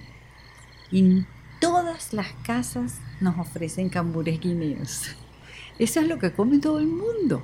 [0.92, 1.26] Y
[1.60, 5.15] todas las casas nos ofrecen cambures guineos.
[5.80, 7.43] Eso es lo que come todo el mundo.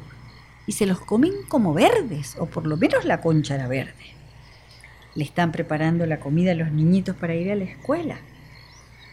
[0.66, 3.94] Y se los comen como verdes, o por lo menos la concha verde.
[5.16, 8.18] Le están preparando la comida a los niñitos para ir a la escuela.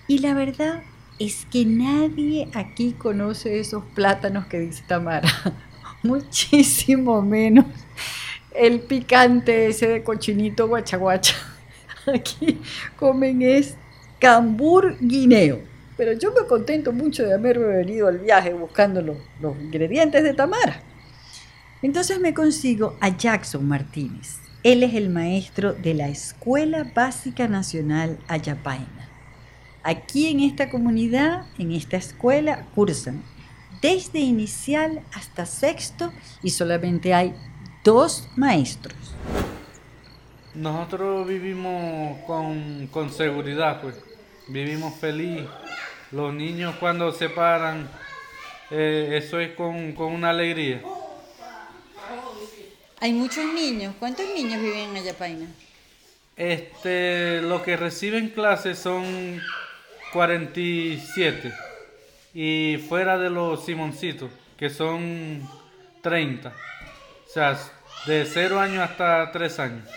[0.06, 0.82] Y la verdad
[1.18, 5.28] es que nadie aquí conoce esos plátanos que dice Tamara.
[6.02, 7.66] Muchísimo menos
[8.54, 11.34] el picante ese de cochinito guachaguacha.
[12.14, 12.60] Aquí
[12.96, 13.76] comen es
[14.20, 15.62] cambur guineo.
[15.96, 20.34] Pero yo me contento mucho de haberme venido al viaje buscando los, los ingredientes de
[20.34, 20.82] Tamara.
[21.82, 24.38] Entonces me consigo a Jackson Martínez.
[24.62, 29.08] Él es el maestro de la Escuela Básica Nacional Ayapaina.
[29.82, 33.22] Aquí en esta comunidad, en esta escuela, cursan
[33.80, 37.34] desde inicial hasta sexto y solamente hay
[37.82, 39.14] dos maestros.
[40.54, 44.09] Nosotros vivimos con, con seguridad, pues.
[44.50, 45.42] Vivimos feliz.
[46.10, 47.88] Los niños cuando se paran,
[48.72, 50.82] eh, eso es con, con una alegría.
[52.98, 53.94] Hay muchos niños.
[54.00, 55.46] ¿Cuántos niños viven en Ayapaina?
[56.36, 59.40] Este, lo que reciben clases son
[60.12, 61.52] 47
[62.34, 65.48] y fuera de los Simoncitos, que son
[66.02, 66.48] 30.
[66.48, 67.56] O sea,
[68.06, 69.88] de 0 años hasta 3 años.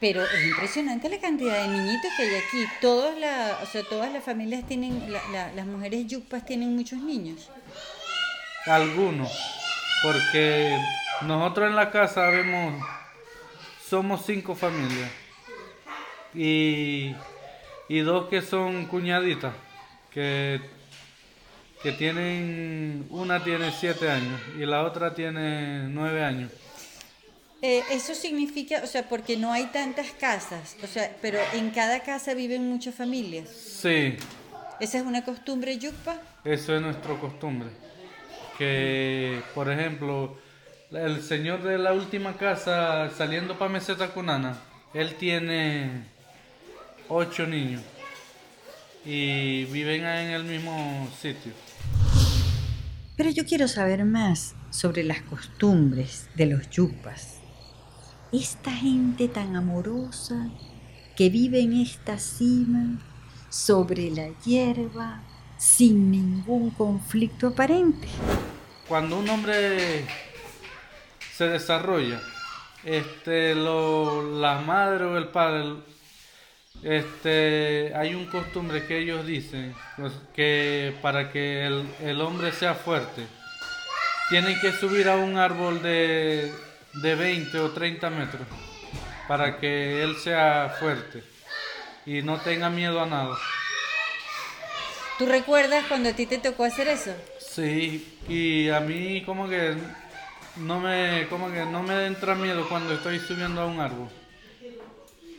[0.00, 2.64] Pero es impresionante la cantidad de niñitos que hay aquí.
[2.80, 7.00] Todas, la, o sea, todas las familias tienen, la- la- las mujeres yucpas tienen muchos
[7.00, 7.50] niños.
[8.66, 9.32] Algunos,
[10.02, 10.78] porque
[11.22, 12.80] nosotros en la casa vemos,
[13.88, 15.10] somos cinco familias
[16.34, 17.14] y,
[17.88, 19.54] y dos que son cuñaditas,
[20.12, 20.60] que,
[21.82, 26.52] que tienen, una tiene siete años y la otra tiene nueve años.
[27.60, 32.00] Eh, eso significa, o sea, porque no hay tantas casas, o sea, pero en cada
[32.00, 33.48] casa viven muchas familias.
[33.48, 34.16] Sí,
[34.80, 36.20] ¿Esa es una costumbre yucpa?
[36.44, 37.68] eso es nuestra costumbre.
[38.56, 40.38] Que, por ejemplo,
[40.92, 44.56] el señor de la última casa saliendo para Meseta Cunana,
[44.94, 46.04] él tiene
[47.08, 47.82] ocho niños
[49.04, 51.52] y viven ahí en el mismo sitio.
[53.16, 57.37] Pero yo quiero saber más sobre las costumbres de los yupas.
[58.32, 60.50] Esta gente tan amorosa
[61.16, 62.98] que vive en esta cima,
[63.48, 65.22] sobre la hierba,
[65.56, 68.06] sin ningún conflicto aparente.
[68.86, 70.04] Cuando un hombre
[71.34, 72.20] se desarrolla,
[72.84, 75.76] este, lo, la madre o el padre,
[76.82, 82.74] este, hay un costumbre que ellos dicen pues, que para que el, el hombre sea
[82.74, 83.26] fuerte,
[84.28, 86.52] tienen que subir a un árbol de,
[86.94, 88.42] de 20 o 30 metros
[89.26, 91.22] para que él sea fuerte
[92.06, 93.36] y no tenga miedo a nada.
[95.18, 97.14] ¿Tú recuerdas cuando a ti te tocó hacer eso?
[97.40, 99.76] Sí, y a mí como que
[100.56, 104.08] no me como que no me entra miedo cuando estoy subiendo a un árbol.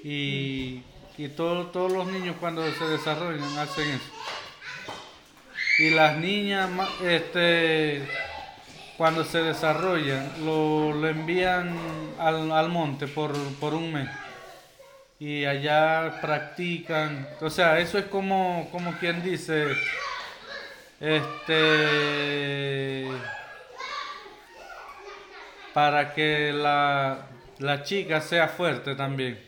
[0.03, 0.83] Y,
[1.17, 4.11] y todo- todos los niños cuando se desarrollan hacen eso.
[5.79, 6.69] Y las niñas
[7.03, 8.05] este
[8.99, 11.73] cuando se desarrollan lo, lo envían
[12.19, 14.09] al, al monte por, por un mes.
[15.21, 17.25] Y allá practican.
[17.39, 19.67] O sea, eso es como, como quien dice,
[20.99, 23.07] este
[25.73, 27.25] para que la,
[27.59, 29.39] la chica sea fuerte también.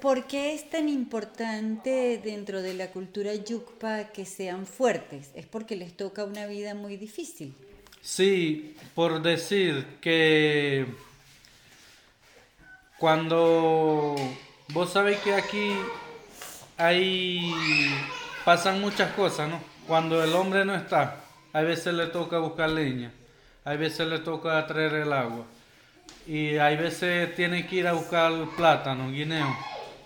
[0.00, 5.30] ¿Por qué es tan importante dentro de la cultura yucpa que sean fuertes?
[5.36, 7.54] Es porque les toca una vida muy difícil.
[8.04, 10.84] Sí, por decir que
[12.98, 14.14] cuando
[14.68, 15.74] vos sabéis que aquí
[16.76, 17.50] hay
[18.44, 19.58] pasan muchas cosas, ¿no?
[19.88, 23.10] Cuando el hombre no está, a veces le toca buscar leña,
[23.64, 25.46] a veces le toca traer el agua
[26.26, 29.56] y hay veces tiene que ir a buscar plátano, guineo.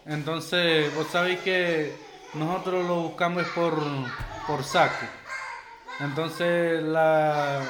[0.07, 1.97] Entonces, vos sabéis que
[2.35, 3.77] nosotros lo buscamos por,
[4.47, 5.18] por saco.
[6.01, 7.65] Entonces, la,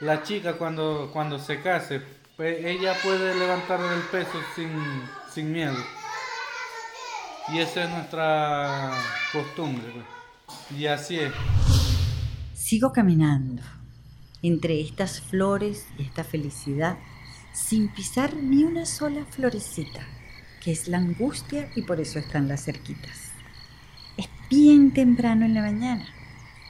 [0.00, 2.00] la chica cuando, cuando se case,
[2.36, 4.70] pues ella puede levantar el peso sin,
[5.32, 5.76] sin miedo.
[7.48, 8.92] Y esa es nuestra
[9.32, 9.84] costumbre.
[9.92, 10.78] pues.
[10.78, 11.32] Y así es.
[12.54, 13.62] Sigo caminando
[14.42, 16.98] entre estas flores y esta felicidad
[17.52, 20.06] sin pisar ni una sola florecita,
[20.62, 23.32] que es la angustia y por eso están las cerquitas.
[24.16, 26.06] Es bien temprano en la mañana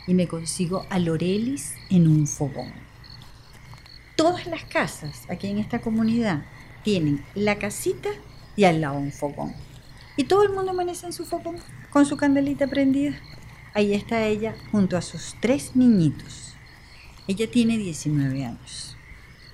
[0.07, 2.73] y me consigo a Lorelis en un fogón.
[4.17, 6.45] Todas las casas aquí en esta comunidad
[6.83, 8.09] tienen la casita
[8.55, 9.55] y al lado un fogón.
[10.17, 11.57] Y todo el mundo amanece en su fogón
[11.91, 13.21] con su candelita prendida.
[13.75, 16.55] Ahí está ella junto a sus tres niñitos.
[17.29, 18.97] Ella tiene 19 años.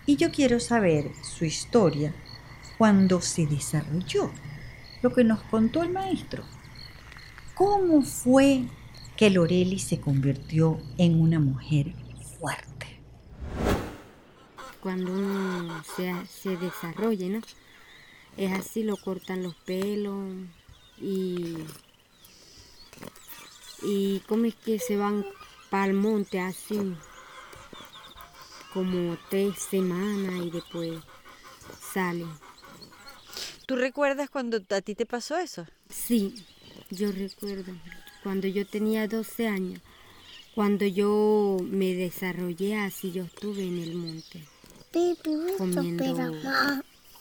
[0.07, 2.15] Y yo quiero saber su historia
[2.79, 4.31] cuando se desarrolló,
[5.03, 6.45] lo que nos contó el maestro.
[7.55, 8.65] ¿Cómo fue
[9.23, 11.93] que Loreli se convirtió en una mujer
[12.41, 13.01] fuerte?
[14.81, 17.41] Cuando uno se, se desarrolla, ¿no?
[18.37, 20.29] Es así, lo cortan los pelos
[21.01, 21.55] y,
[23.85, 25.25] y cómo es que se van
[25.71, 26.97] para el monte así,
[28.75, 31.01] como tres semanas y después
[31.93, 32.29] salen.
[33.67, 35.65] ¿Tú recuerdas cuando a ti te pasó eso?
[35.89, 36.45] Sí,
[36.91, 37.73] yo recuerdo
[38.23, 39.81] cuando yo tenía 12 años,
[40.55, 44.43] cuando yo me desarrollé así, yo estuve en el monte
[45.57, 46.33] comiendo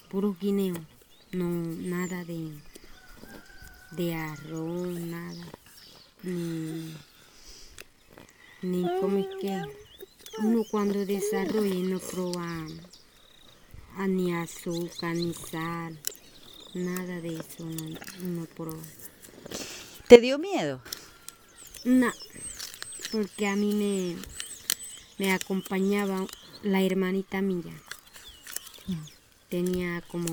[0.09, 0.75] puro guineo,
[1.31, 2.51] no nada de,
[3.91, 5.47] de arroz, nada,
[6.23, 6.93] ni,
[8.61, 9.61] ni como es que
[10.39, 12.67] uno cuando desarrolla no prueba
[13.95, 15.97] a ni azúcar, ni sal,
[16.73, 18.81] nada de eso no, no prueba.
[20.11, 20.81] ¿Te dio miedo?
[21.85, 22.11] No,
[23.13, 24.17] porque a mí me,
[25.17, 26.27] me acompañaba
[26.63, 27.71] la hermanita mía.
[29.47, 30.27] Tenía como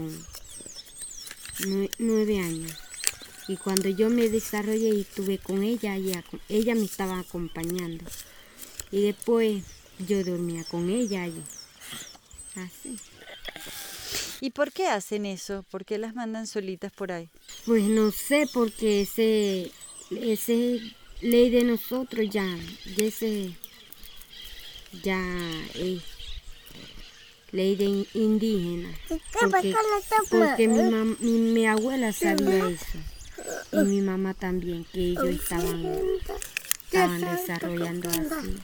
[1.61, 2.73] nue- nueve años.
[3.47, 8.05] Y cuando yo me desarrollé y estuve con ella, ella, ella me estaba acompañando.
[8.91, 9.62] Y después
[10.01, 11.41] yo dormía con ella y
[12.57, 12.99] así.
[14.41, 15.64] ¿Y por qué hacen eso?
[15.71, 17.31] ¿Por qué las mandan solitas por ahí?
[17.69, 19.71] Pues no sé, porque ese,
[20.11, 20.81] ese
[21.21, 22.47] ley de nosotros ya,
[22.97, 23.53] ya ese,
[25.03, 25.21] ya
[25.75, 26.03] es
[27.53, 28.89] ley de in- indígena.
[29.51, 29.73] Porque,
[30.31, 32.99] porque mi, mam- mi, mi abuela sabía eso.
[33.73, 35.83] Y mi mamá también, que ellos estaban,
[36.87, 38.57] estaban desarrollando así.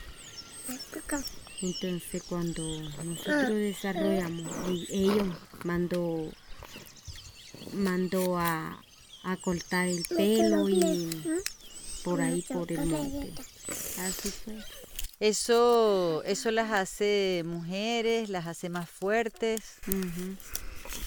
[1.60, 2.62] Entonces cuando
[3.04, 4.50] nosotros desarrollamos,
[4.90, 5.28] ellos
[5.64, 6.30] mandó,
[7.72, 8.83] mandó a,
[9.24, 11.22] a cortar el pelo y
[12.02, 13.32] por ahí por el monte.
[13.98, 14.54] Así fue.
[15.20, 19.60] Eso, eso las hace mujeres, las hace más fuertes.
[19.88, 20.36] Ujú.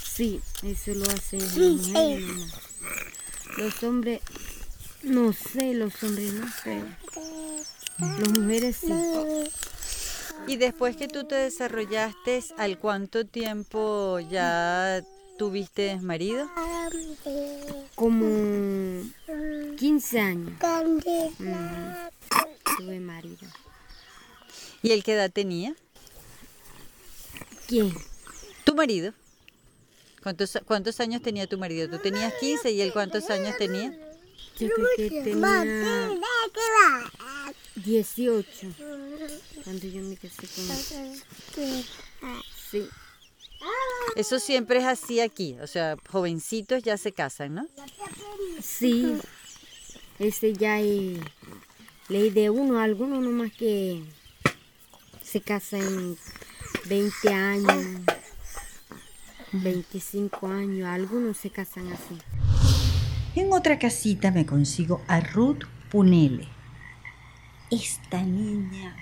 [0.03, 2.23] Sí, eso lo hacen las mujeres.
[3.57, 4.21] Los hombres,
[5.03, 6.81] no sé, los hombres no sé.
[7.99, 8.93] Las mujeres sí.
[10.47, 15.03] Y después que tú te desarrollaste, ¿al cuánto tiempo ya
[15.37, 16.49] tuviste marido?
[17.95, 19.03] Como
[19.77, 20.53] 15 años.
[21.39, 21.55] Ujú.
[22.77, 23.47] Tuve marido.
[24.81, 25.75] ¿Y él qué edad tenía?
[27.67, 27.93] ¿Quién?
[28.63, 29.13] ¿Tu marido?
[30.23, 31.89] ¿Cuántos, cuántos años tenía tu marido?
[31.89, 33.91] Tú tenías 15 y él cuántos años tenía?
[34.59, 35.41] Yo creo que tenía
[37.75, 38.67] 18
[39.63, 40.65] cuando yo me casé con
[41.63, 41.85] él.
[42.71, 42.89] Sí,
[44.15, 47.67] Eso siempre es así aquí, o sea, jovencitos ya se casan, ¿no?
[48.61, 49.17] sí.
[50.19, 51.19] Ese ya es
[52.09, 54.03] ley de uno, algunos nomás que
[55.21, 56.17] se casan
[56.87, 58.01] 20 años,
[59.51, 62.17] 25 años, algunos se casan así.
[63.35, 66.47] En otra casita me consigo a Ruth Punele.
[67.69, 68.95] Esta niña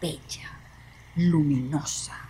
[0.00, 0.58] bella,
[1.14, 2.23] luminosa,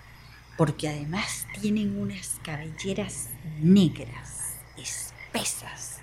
[0.57, 3.31] porque además tienen unas cabelleras
[3.61, 6.01] negras, espesas,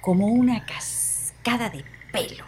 [0.00, 2.44] como una cascada de pelo.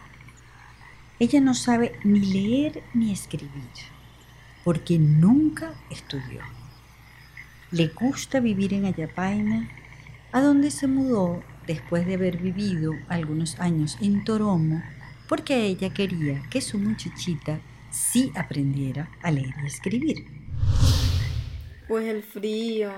[1.18, 3.50] Ella no sabe ni leer ni escribir,
[4.64, 6.42] porque nunca estudió.
[7.70, 9.68] Le gusta vivir en Ayapaina,
[10.32, 14.82] a donde se mudó después de haber vivido algunos años en Toromo,
[15.28, 20.26] porque ella quería que su muchachita sí aprendiera a leer y escribir.
[21.88, 22.92] Pues el frío.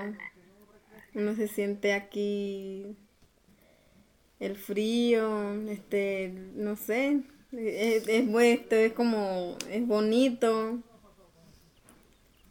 [1.13, 2.95] Uno se siente aquí.
[4.39, 7.21] El frío, este, no sé.
[7.53, 10.79] Es, es bueno, es como, es bonito.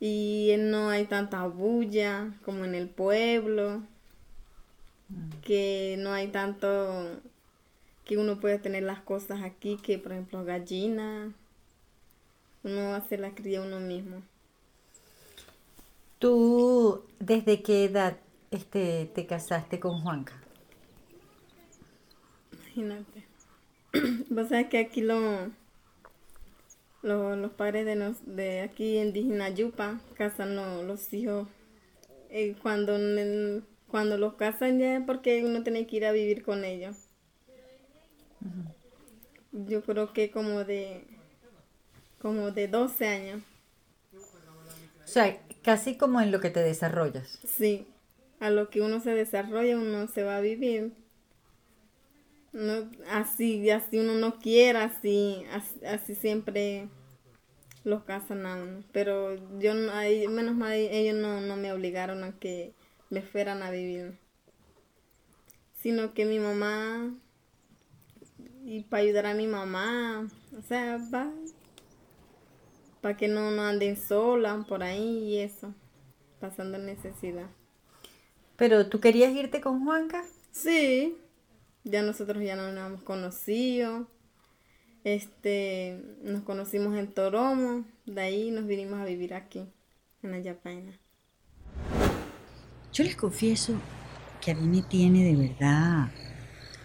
[0.00, 3.82] y no hay tanta bulla como en el pueblo,
[5.42, 7.20] que no hay tanto
[8.04, 11.32] que uno puede tener las cosas aquí, que por ejemplo gallinas,
[12.62, 14.22] uno hace la cría uno mismo.
[16.20, 18.18] ¿Tú desde qué edad
[18.52, 20.34] este, te casaste con Juanca?
[22.52, 23.24] Imagínate.
[24.30, 25.50] Vos sabés que aquí lo,
[27.02, 31.48] lo- los padres de, nos, de aquí indígena Yupa casan lo- los hijos.
[32.30, 32.96] eh, cuando,
[33.88, 36.96] cuando los casan ya es porque uno tiene que ir a vivir con ellos.
[39.52, 41.04] Yo creo que como de
[42.22, 43.42] como de 12 años.
[45.04, 47.38] O sea, casi como en lo que te desarrollas.
[47.44, 47.86] Sí,
[48.40, 50.92] a lo que uno se desarrolla, uno se va a vivir.
[52.52, 55.44] No, así, así uno no quiera, así,
[55.86, 56.88] así, siempre
[57.84, 58.82] los casan a uno.
[58.92, 62.72] Pero yo, menos mal, ellos no, no me obligaron a que
[63.08, 64.18] me fueran a vivir.
[65.80, 67.14] Sino que mi mamá,
[68.64, 71.30] y para ayudar a mi mamá, o sea, va,
[73.00, 75.74] para que no, no anden solas por ahí y eso,
[76.40, 77.46] pasando necesidad.
[78.56, 80.22] Pero tú querías irte con Juanca.
[80.50, 81.16] Sí,
[81.84, 84.06] ya nosotros ya nos hemos conocido.
[85.02, 89.66] Este, nos conocimos en Toromo, de ahí nos vinimos a vivir aquí,
[90.22, 90.98] en Ayapaina.
[92.92, 93.74] Yo les confieso
[94.42, 96.10] que a mí me tiene de verdad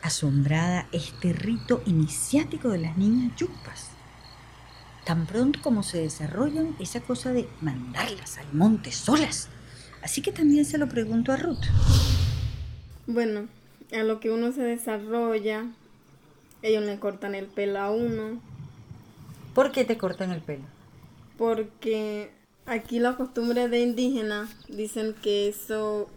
[0.02, 3.95] asombrada este rito iniciático de las niñas yupas.
[5.06, 9.50] Tan pronto como se desarrollan esa cosa de mandarlas al monte solas.
[10.02, 11.64] Así que también se lo pregunto a Ruth.
[13.08, 13.48] Bueno,
[13.94, 15.66] a lo que uno se desarrolla,
[16.64, 18.42] ellos le cortan el pelo a uno,
[19.54, 20.64] ¿Por qué te cortan el pelo?
[21.38, 22.32] porque
[22.66, 26.10] aquí la costumbre de indígena dicen que eso,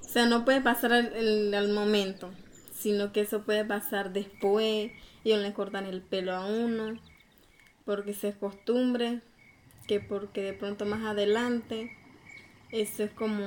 [0.00, 2.30] o sea, no puede pasar al, el- al momento,
[2.74, 4.90] sino que eso puede pasar después,
[5.24, 6.98] ellos le cortan el pelo a uno,
[7.84, 9.20] porque es costumbre,
[9.86, 11.96] que porque de pronto más adelante,
[12.70, 13.44] eso es como,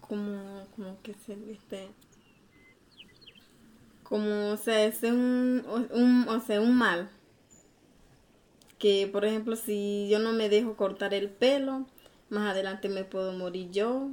[0.00, 1.88] como, como que se viste,
[4.02, 7.10] como, o sea, es un, un, o sea, un mal
[8.78, 11.86] que por ejemplo si yo no me dejo cortar el pelo,
[12.28, 14.10] más adelante me puedo morir yo.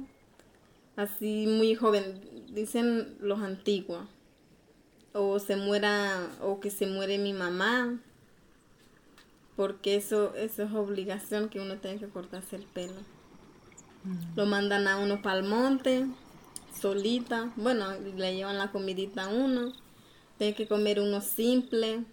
[0.96, 2.20] Así muy joven,
[2.50, 4.06] dicen los antiguos.
[5.12, 8.00] O se muera, o que se muere mi mamá.
[9.56, 13.00] Porque eso, eso es obligación que uno tiene que cortarse el pelo.
[14.36, 16.06] Lo mandan a uno para el monte,
[16.80, 17.52] solita.
[17.56, 19.72] Bueno, le llevan la comidita a uno.
[20.38, 22.04] Tiene que comer uno simple.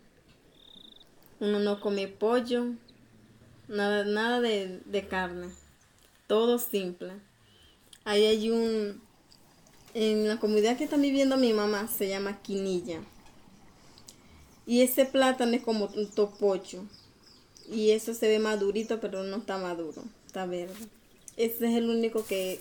[1.42, 2.68] Uno no come pollo,
[3.68, 5.50] nada, nada de, de carne,
[6.28, 7.14] todo simple.
[8.06, 9.02] Ahí hay un,
[9.96, 13.00] en la comunidad que está viviendo mi mamá, se llama quinilla.
[14.68, 16.86] Y ese plátano es como un topocho.
[17.72, 20.76] Y eso se ve madurito, pero no está maduro, está verde.
[21.38, 22.60] Ese es el único que,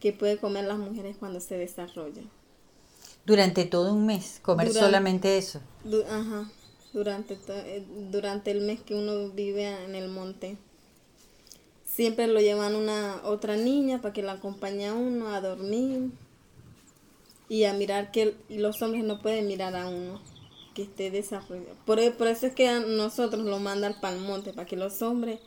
[0.00, 2.28] que puede comer las mujeres cuando se desarrollan.
[3.24, 5.60] Durante todo un mes, comer Durante- solamente eso.
[5.84, 6.50] Du- ajá,
[6.92, 10.56] durante, to- eh, durante el mes que uno vive en el monte.
[11.86, 16.10] Siempre lo llevan una otra niña para que la acompañe a uno a dormir
[17.48, 20.20] y a mirar que los hombres no pueden mirar a uno
[20.78, 21.76] que esté desarrollado.
[21.86, 25.02] Por, por eso es que a nosotros lo mandan para el monte, para que los
[25.02, 25.40] hombres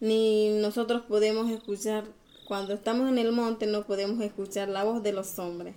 [0.00, 2.04] ni nosotros podemos escuchar,
[2.48, 5.76] cuando estamos en el monte no podemos escuchar la voz de los hombres.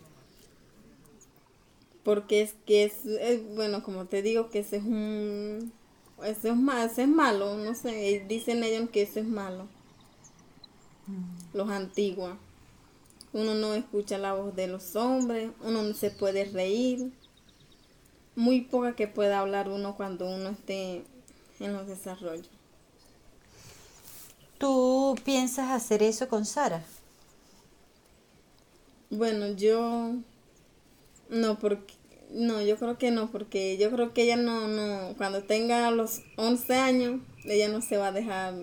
[2.04, 5.72] Porque es que es, bueno como te digo que ese es un
[6.24, 9.68] eso es ma- ese es malo no sé dicen ellos que eso es malo.
[11.54, 12.34] Los antiguos.
[13.34, 17.12] Uno no escucha la voz de los hombres uno no se puede reír
[18.38, 21.04] muy poca que pueda hablar uno cuando uno esté
[21.60, 22.50] en los desarrollos
[24.60, 26.84] ¿Tú piensas hacer eso con Sara?
[29.10, 30.14] Bueno, yo
[31.30, 31.94] no porque
[32.32, 36.22] no, yo creo que no porque yo creo que ella no no cuando tenga los
[36.38, 38.56] 11 años, ella no se va a dejar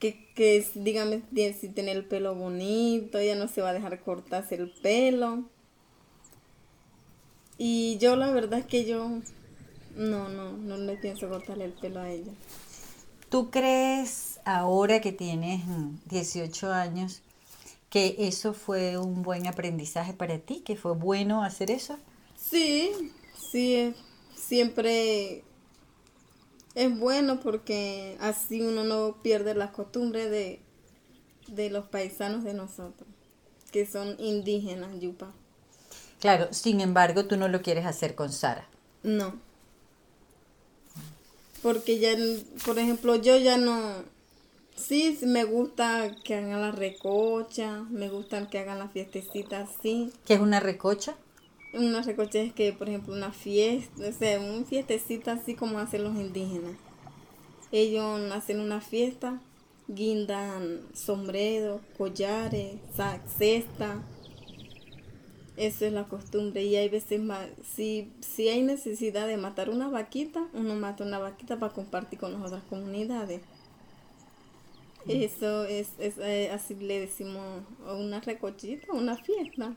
[0.00, 1.22] que que dígame
[1.60, 5.44] si tiene el pelo bonito, ella no se va a dejar cortarse el pelo.
[7.58, 9.08] Y yo la verdad es que yo
[9.96, 12.34] no no no le pienso cortarle el pelo a ella.
[13.28, 17.22] ¿Tú crees ahora que tienes mm, 18 años
[17.90, 21.98] que eso fue un buen aprendizaje para ti, que fue bueno hacer eso?
[22.36, 22.92] Sí,
[23.34, 23.94] sí,
[24.34, 25.44] siempre
[26.74, 30.60] Es bueno porque así uno no pierde las costumbres de,
[31.48, 33.08] de los paisanos de nosotros,
[33.72, 35.34] que son indígenas, yupa.
[36.22, 38.64] Claro, sin embargo, tú no lo quieres hacer con Sara.
[39.02, 39.34] No.
[41.64, 42.16] Porque ya,
[42.64, 44.04] por ejemplo, yo ya no...
[44.76, 50.12] Sí, me gusta que hagan la recocha, me gusta que hagan la fiestecita así.
[50.24, 51.16] ¿Qué es una recocha?
[51.74, 56.04] Una recocha es que, por ejemplo, una fiesta, o sea, una fiestecita así como hacen
[56.04, 56.76] los indígenas.
[57.72, 59.40] Ellos hacen una fiesta,
[59.88, 62.76] guindan sombreros, collares,
[63.36, 64.02] cesta.
[65.56, 66.62] Eso es la costumbre.
[66.62, 71.18] Y hay veces más, si, si hay necesidad de matar una vaquita, uno mata una
[71.18, 73.42] vaquita para compartir con las otras comunidades.
[75.06, 79.74] Eso es, es eh, así le decimos una recochita, una fiesta.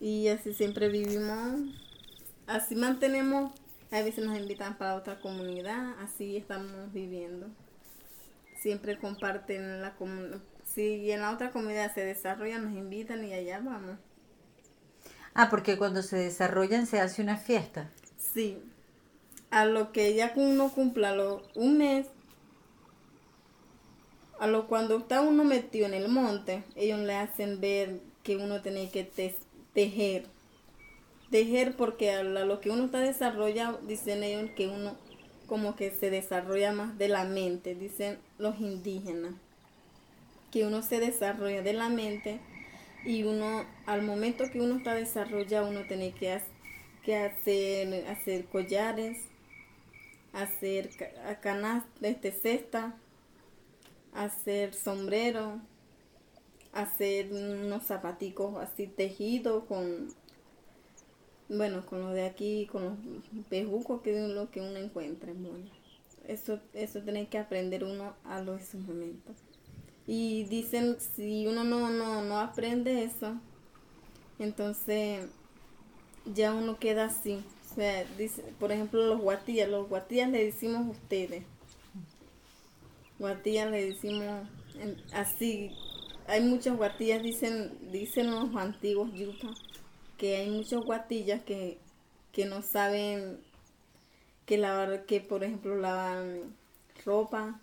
[0.00, 1.74] Y así siempre vivimos,
[2.46, 3.52] así mantenemos,
[3.90, 7.46] a veces nos invitan para otra comunidad, así estamos viviendo.
[8.60, 10.40] Siempre comparten la comunidad,
[10.76, 13.98] si en la otra comunidad se desarrolla, nos invitan y allá vamos.
[15.34, 17.90] Ah, porque cuando se desarrollan se hace una fiesta.
[18.18, 18.58] Sí,
[19.50, 22.08] a lo que ya uno cumpla lo, un mes,
[24.38, 28.62] a lo cuando está uno metido en el monte, ellos le hacen ver que uno
[28.62, 29.36] tiene que te-
[29.74, 30.26] tejer.
[31.30, 34.96] Tejer porque a lo que uno está desarrollado, dicen ellos que uno
[35.46, 39.34] como que se desarrolla más de la mente, dicen los indígenas.
[40.50, 42.40] Que uno se desarrolla de la mente
[43.04, 46.42] y uno, al momento que uno está desarrollado, uno tiene que, ha-
[47.04, 49.18] que hacer, hacer collares,
[50.32, 52.94] hacer ca- canastas, este, cesta,
[54.12, 55.60] hacer sombrero,
[56.72, 60.14] hacer unos zapaticos así tejidos con,
[61.48, 64.12] bueno, con lo de aquí, con los pejucos que
[64.52, 65.32] que uno encuentra.
[65.32, 65.64] Bueno,
[66.26, 69.36] eso, eso tiene que aprender uno a los momentos.
[70.06, 73.34] Y dicen, si uno no, no, no aprende eso,
[74.38, 75.26] entonces
[76.24, 77.42] ya uno queda así.
[77.70, 81.44] O sea, dice, por ejemplo, los guatillas, los guatillas le decimos ustedes.
[83.18, 84.48] Guatillas le decimos
[85.12, 85.72] así.
[86.28, 89.48] Hay muchos guatillas, dicen, dicen los antiguos yuca,
[90.18, 91.78] que hay muchos guatillas que,
[92.32, 93.38] que no saben
[94.44, 96.56] que lavar, que por ejemplo lavan
[97.04, 97.60] ropa,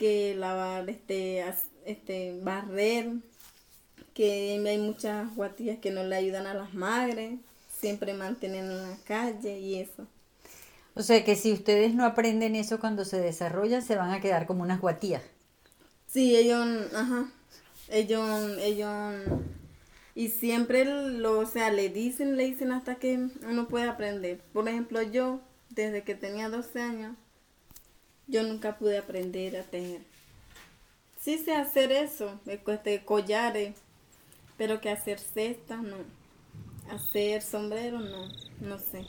[0.00, 1.44] que lavar este,
[1.84, 3.12] este barrer,
[4.14, 7.38] que hay muchas guatillas que no le ayudan a las madres,
[7.78, 10.06] siempre mantienen en la calle y eso.
[10.94, 14.46] O sea que si ustedes no aprenden eso cuando se desarrollan, se van a quedar
[14.46, 15.22] como unas guatías.
[16.06, 17.30] Sí, ellos, ajá,
[17.90, 19.14] ellos, ellos,
[20.14, 24.40] y siempre lo, o sea, le dicen, le dicen hasta que uno puede aprender.
[24.54, 27.16] Por ejemplo, yo, desde que tenía 12 años,
[28.30, 30.02] yo nunca pude aprender a tejer.
[31.20, 33.74] Sí sé hacer eso, de co- este, collares,
[34.56, 35.96] pero que hacer cestas, no.
[36.90, 38.26] Hacer sombrero, no,
[38.60, 39.04] no sé.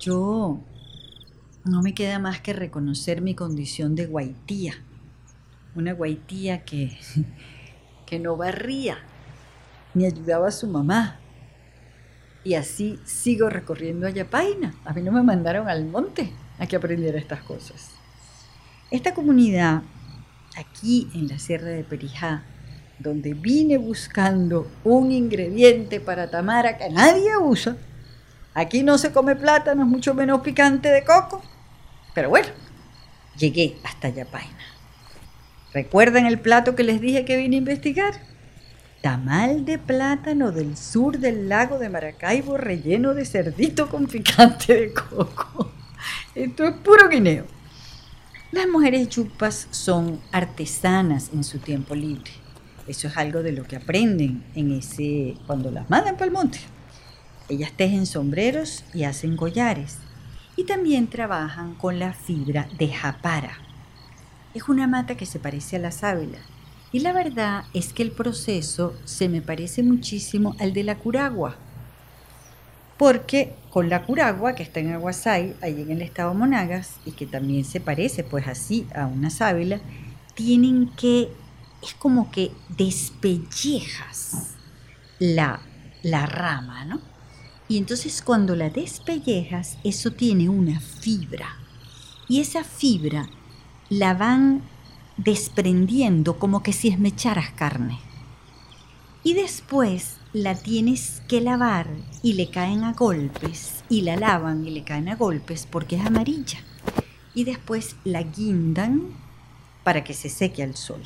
[0.00, 0.60] Yo
[1.64, 4.74] no me queda más que reconocer mi condición de guaitía.
[5.74, 6.96] Una guaitía que,
[8.06, 8.98] que no barría
[9.94, 11.18] ni ayudaba a su mamá.
[12.44, 14.74] Y así sigo recorriendo Ayapaina.
[14.84, 16.30] A mí no me mandaron al monte
[16.64, 17.90] a que aprendiera estas cosas.
[18.90, 19.82] Esta comunidad,
[20.56, 22.42] aquí en la Sierra de Perijá,
[22.98, 27.76] donde vine buscando un ingrediente para tamara que nadie usa,
[28.54, 31.42] Aquí no se come plátano, mucho menos picante de coco.
[32.14, 32.46] Pero bueno,
[33.36, 34.64] llegué hasta Yapaina.
[35.72, 38.14] ¿Recuerdan el plato que les dije que vine a investigar?
[39.02, 44.94] Tamal de plátano del sur del lago de Maracaibo relleno de cerdito con picante de
[44.94, 45.72] coco.
[46.34, 47.46] Esto es puro guineo.
[48.50, 52.32] Las mujeres chupas son artesanas en su tiempo libre.
[52.88, 56.58] Eso es algo de lo que aprenden en ese cuando las mandan para el monte.
[57.48, 59.98] Ellas tejen sombreros y hacen collares.
[60.56, 63.56] Y también trabajan con la fibra de japara.
[64.54, 66.38] Es una mata que se parece a la sábila.
[66.90, 71.56] Y la verdad es que el proceso se me parece muchísimo al de la curagua.
[72.96, 77.26] Porque con la curagua, que está en Aguasay, ahí en el estado Monagas, y que
[77.26, 79.80] también se parece pues así a una sábila,
[80.34, 81.28] tienen que,
[81.82, 84.54] es como que despellejas
[85.18, 85.60] la,
[86.02, 87.00] la rama, ¿no?
[87.66, 91.56] Y entonces cuando la despellejas, eso tiene una fibra.
[92.28, 93.28] Y esa fibra
[93.88, 94.62] la van
[95.16, 97.98] desprendiendo como que si esmecharas carne.
[99.22, 101.86] Y después la tienes que lavar
[102.20, 106.04] y le caen a golpes, y la lavan y le caen a golpes porque es
[106.04, 106.58] amarilla.
[107.34, 109.12] Y después la guindan
[109.84, 111.02] para que se seque al sol.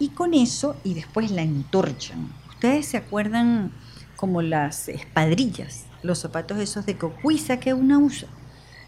[0.00, 2.32] Y con eso, y después la entorchan.
[2.48, 3.70] Ustedes se acuerdan
[4.16, 8.28] como las espadrillas, los zapatos esos de cocuiza que una usa.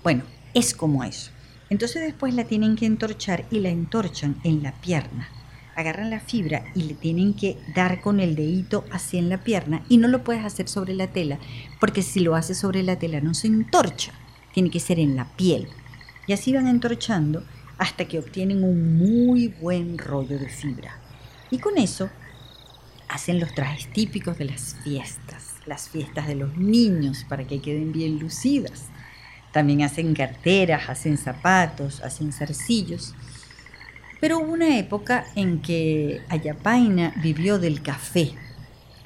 [0.03, 1.31] Bueno, es como eso.
[1.71, 5.29] Entonces después la tienen que entorchar y la entorchan en la pierna.
[5.77, 9.85] Agarran la fibra y le tienen que dar con el dedito así en la pierna
[9.89, 11.39] y no lo puedes hacer sobre la tela
[11.81, 14.13] porque si lo haces sobre la tela no se entorcha,
[14.53, 15.69] tiene que ser en la piel.
[16.27, 17.45] Y así van entorchando
[17.79, 20.99] hasta que obtienen un muy buen rollo de fibra.
[21.51, 22.09] Y con eso
[23.09, 27.93] hacen los trajes típicos de las fiestas, las fiestas de los niños para que queden
[27.93, 28.87] bien lucidas.
[29.53, 33.15] También hacen carteras, hacen zapatos, hacen zarcillos.
[34.25, 38.33] Pero hubo una época en que Ayapaina vivió del café,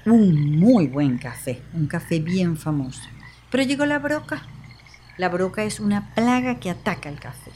[0.07, 3.03] un muy buen café, un café bien famoso.
[3.51, 4.47] Pero llegó la broca.
[5.17, 7.51] La broca es una plaga que ataca el café.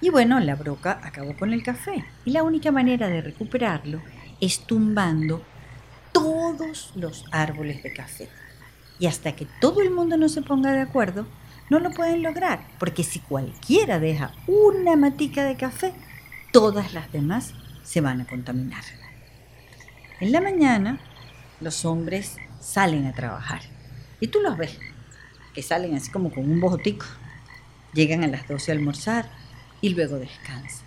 [0.00, 2.04] Y bueno, la broca acabó con el café.
[2.24, 4.00] Y la única manera de recuperarlo
[4.40, 5.42] es tumbando
[6.12, 8.28] todos los árboles de café.
[9.00, 11.26] Y hasta que todo el mundo no se ponga de acuerdo,
[11.68, 15.92] no lo pueden lograr, porque si cualquiera deja una matica de café,
[16.52, 18.82] todas las demás se van a contaminar.
[20.20, 20.98] En la mañana,
[21.60, 23.60] los hombres salen a trabajar
[24.20, 24.78] y tú los ves,
[25.54, 27.06] que salen así como con un bojotico.
[27.92, 29.30] Llegan a las 12 a almorzar
[29.80, 30.86] y luego descansan.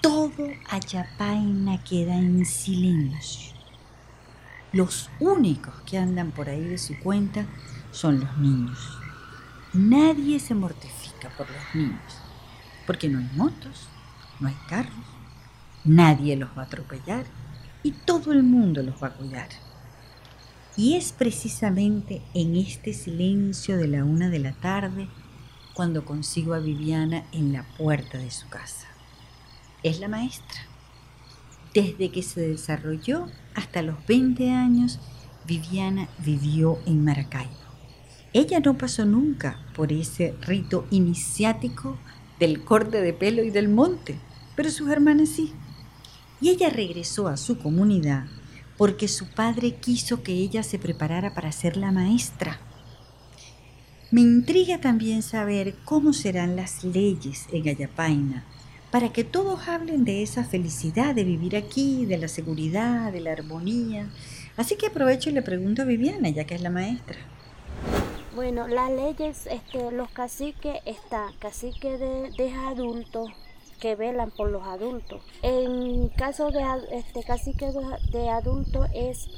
[0.00, 3.54] Todo Ayapaina queda en silencio.
[4.72, 7.46] Los únicos que andan por ahí de su cuenta
[7.90, 8.78] son los niños.
[9.72, 12.18] Nadie se mortifica por los niños,
[12.86, 13.88] porque no hay motos,
[14.40, 14.92] no hay carros,
[15.84, 17.24] nadie los va a atropellar
[17.82, 19.48] y todo el mundo los va a cuidar.
[20.76, 25.08] Y es precisamente en este silencio de la una de la tarde
[25.74, 28.86] cuando consigo a Viviana en la puerta de su casa.
[29.82, 30.60] Es la maestra.
[31.74, 34.98] Desde que se desarrolló hasta los 20 años,
[35.46, 37.52] Viviana vivió en Maracaibo.
[38.32, 41.96] Ella no pasó nunca por ese rito iniciático
[42.38, 44.18] del corte de pelo y del monte,
[44.58, 45.52] pero sus hermanas sí.
[46.40, 48.24] Y ella regresó a su comunidad
[48.76, 52.58] porque su padre quiso que ella se preparara para ser la maestra.
[54.10, 58.46] Me intriga también saber cómo serán las leyes en Ayapaina
[58.90, 63.30] para que todos hablen de esa felicidad de vivir aquí, de la seguridad, de la
[63.30, 64.10] armonía.
[64.56, 67.18] Así que aprovecho y le pregunto a Viviana, ya que es la maestra.
[68.34, 73.30] Bueno, las leyes, este, los caciques están, caciques de, de adultos
[73.80, 75.22] que velan por los adultos.
[75.42, 76.62] En caso de
[76.92, 79.28] este cacique de, de adultos es,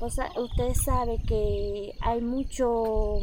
[0.00, 3.18] o sea, usted sabe que hay mucho,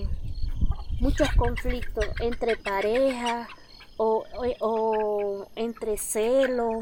[0.99, 3.47] muchos conflictos entre parejas,
[3.97, 6.79] o, entre celo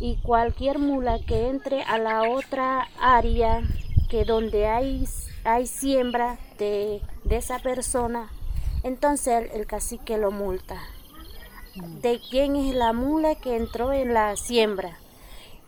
[0.00, 3.62] y cualquier mula que entre a la otra área
[4.08, 5.06] que donde hay,
[5.44, 7.00] hay siembra de,
[7.30, 8.30] esa persona,
[8.82, 10.80] entonces el, cacique lo multa.
[11.74, 14.98] ¿De quién es la mula que entró en la siembra?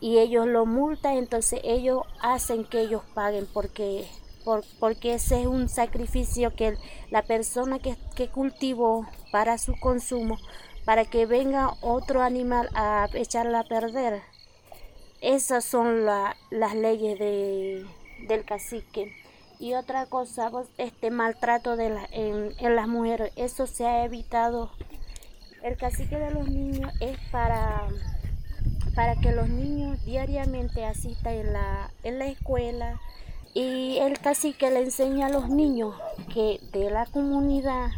[0.00, 4.06] Y ellos lo multan, entonces ellos hacen que ellos paguen porque
[4.78, 6.76] porque ese es un sacrificio que
[7.10, 7.96] la persona que,
[8.28, 10.38] cultivó para su consumo,
[10.84, 14.22] para que venga otro animal a echarla a perder.
[15.22, 17.86] Esas son las leyes de,
[18.28, 19.16] del cacique.
[19.58, 24.70] Y otra cosa, este maltrato de en las mujeres, eso se ha evitado.
[25.64, 27.88] El cacique de los niños es para
[28.94, 33.00] para que los niños diariamente asistan en la, en la escuela,
[33.54, 35.94] y el cacique le enseña a los niños
[36.32, 37.88] que de la comunidad,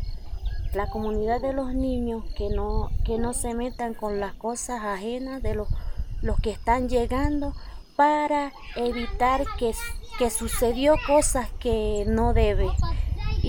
[0.74, 5.42] la comunidad de los niños, que no, que no se metan con las cosas ajenas
[5.42, 5.68] de los,
[6.22, 7.52] los que están llegando
[7.96, 9.74] para evitar que,
[10.20, 12.68] que sucedió cosas que no debe.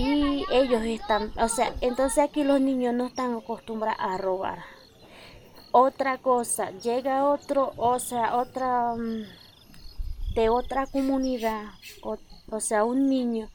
[0.00, 4.60] Y ellos están, o sea, entonces aquí los niños no están acostumbrados a robar.
[5.72, 8.94] Otra cosa, llega otro, o sea, otra...
[8.94, 9.24] Mm,
[10.36, 11.64] de otra comunidad,
[12.02, 13.50] o, sea, un niño,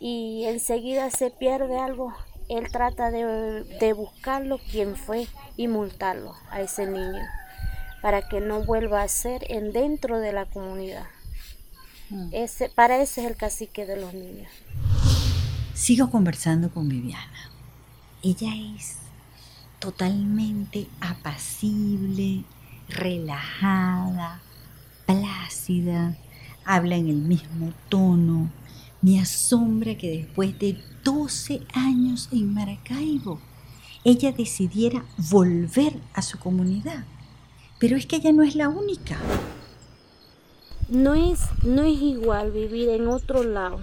[0.00, 2.14] y enseguida se pierde algo,
[2.48, 5.26] él trata de, buscarlo quién fue
[5.58, 7.26] y multarlo a ese niño
[8.00, 11.06] para que no vuelva a ser en dentro de la comunidad.
[12.08, 12.28] Mm.
[12.32, 14.50] Ese, para ese es el cacique de los niños.
[15.74, 17.50] Sigo conversando con Viviana.
[18.22, 18.98] Ella es
[19.78, 22.44] totalmente apacible,
[22.88, 24.42] relajada,
[25.06, 26.14] plácida,
[26.66, 28.50] habla en el mismo tono.
[29.00, 33.40] Me asombra que después de 12 años en Maracaibo,
[34.04, 37.04] ella decidiera volver a su comunidad.
[37.78, 39.16] Pero es que ella no es la única.
[40.90, 43.80] No es, no es igual vivir en otro lado,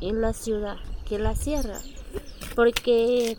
[0.00, 1.80] en la ciudad, que la sierra.
[2.54, 3.36] Porque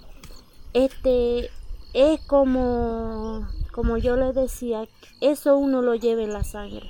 [0.74, 1.50] este
[1.94, 4.88] es como, como yo les decía,
[5.22, 6.90] eso uno lo lleva en la sangre.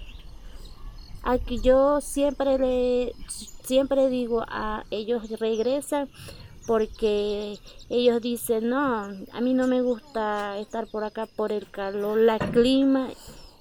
[1.23, 3.13] Aquí yo siempre le
[3.63, 6.07] siempre digo a ellos regresan
[6.67, 7.59] porque
[7.89, 12.39] ellos dicen, no, a mí no me gusta estar por acá por el calor, la
[12.39, 13.09] clima,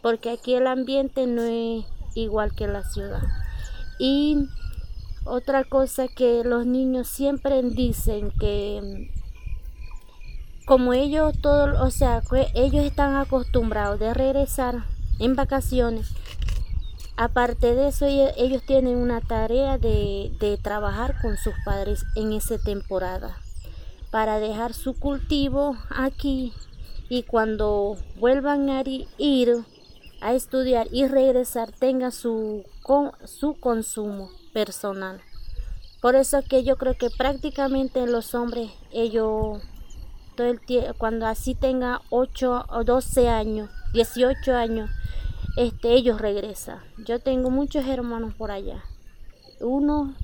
[0.00, 1.84] porque aquí el ambiente no es
[2.14, 3.22] igual que la ciudad.
[3.98, 4.46] Y
[5.24, 9.10] otra cosa que los niños siempre dicen que
[10.66, 12.22] como ellos todos, o sea,
[12.54, 14.84] ellos están acostumbrados de regresar
[15.18, 16.10] en vacaciones.
[17.16, 22.58] Aparte de eso, ellos tienen una tarea de, de trabajar con sus padres en esa
[22.58, 23.36] temporada
[24.10, 26.52] para dejar su cultivo aquí
[27.08, 28.82] y cuando vuelvan a
[29.18, 29.64] ir
[30.20, 32.64] a estudiar y regresar tenga su,
[33.24, 35.20] su consumo personal.
[36.00, 39.60] Por eso que yo creo que prácticamente los hombres, ellos
[40.36, 40.60] todo el
[40.98, 44.90] cuando así tenga 8 o 12 años, 18 años,
[45.56, 46.80] este, ellos regresan.
[46.98, 48.82] Yo tengo muchos hermanos por allá.
[49.60, 50.14] Uno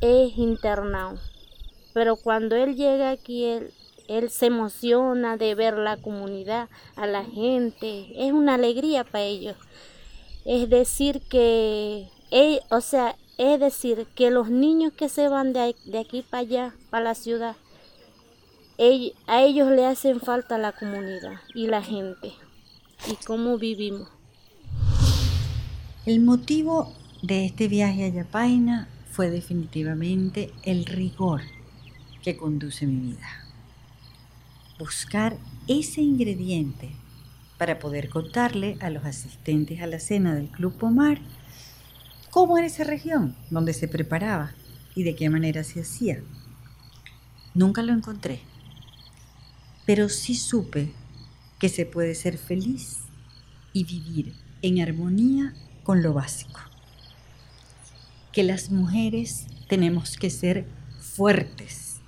[0.00, 1.18] es internado,
[1.94, 3.72] pero cuando él llega aquí, él,
[4.08, 8.08] él se emociona de ver la comunidad, a la gente.
[8.16, 9.56] Es una alegría para ellos.
[10.44, 12.08] Es decir que,
[12.70, 17.04] o sea, es decir que los niños que se van de, aquí para allá, para
[17.04, 17.56] la ciudad,
[19.26, 22.32] a ellos le hacen falta la comunidad y la gente
[23.10, 24.08] y cómo vivimos.
[26.04, 31.42] El motivo de este viaje a Yapaina fue definitivamente el rigor
[32.22, 33.28] que conduce mi vida.
[34.78, 35.36] Buscar
[35.66, 36.90] ese ingrediente
[37.58, 41.20] para poder contarle a los asistentes a la cena del Club Pomar
[42.38, 44.52] cómo era esa región, donde se preparaba
[44.94, 46.22] y de qué manera se hacía.
[47.54, 48.40] Nunca lo encontré
[49.88, 50.92] pero sí supe
[51.58, 52.98] que se puede ser feliz
[53.72, 56.60] y vivir en armonía con lo básico.
[58.30, 60.68] Que las mujeres tenemos que ser
[61.00, 62.02] fuertes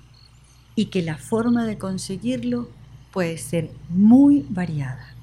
[0.75, 2.69] y que la forma de conseguirlo
[3.11, 5.15] puede ser muy variada.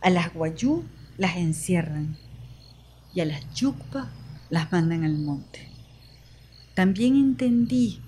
[0.00, 0.84] A las guayú
[1.18, 2.16] las encierran
[3.16, 4.10] y a las yukpa
[4.50, 5.66] las mandan al monte.
[6.74, 8.00] También entendí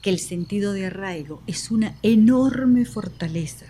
[0.00, 3.66] que el sentido de arraigo es una enorme fortaleza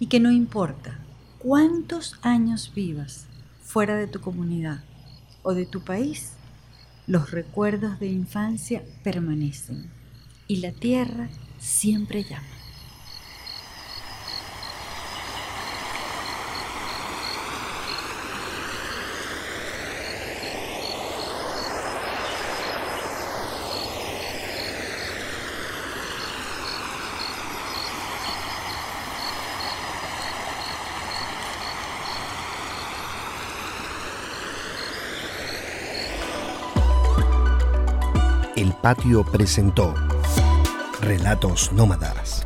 [0.00, 0.98] y que no importa
[1.38, 3.26] cuántos años vivas
[3.62, 4.82] fuera de tu comunidad
[5.44, 6.32] o de tu país,
[7.06, 9.88] los recuerdos de infancia permanecen
[10.48, 11.28] y la tierra
[11.58, 12.52] siempre llama.
[38.54, 39.94] El Patio presentó
[41.00, 42.44] Relatos Nómadas.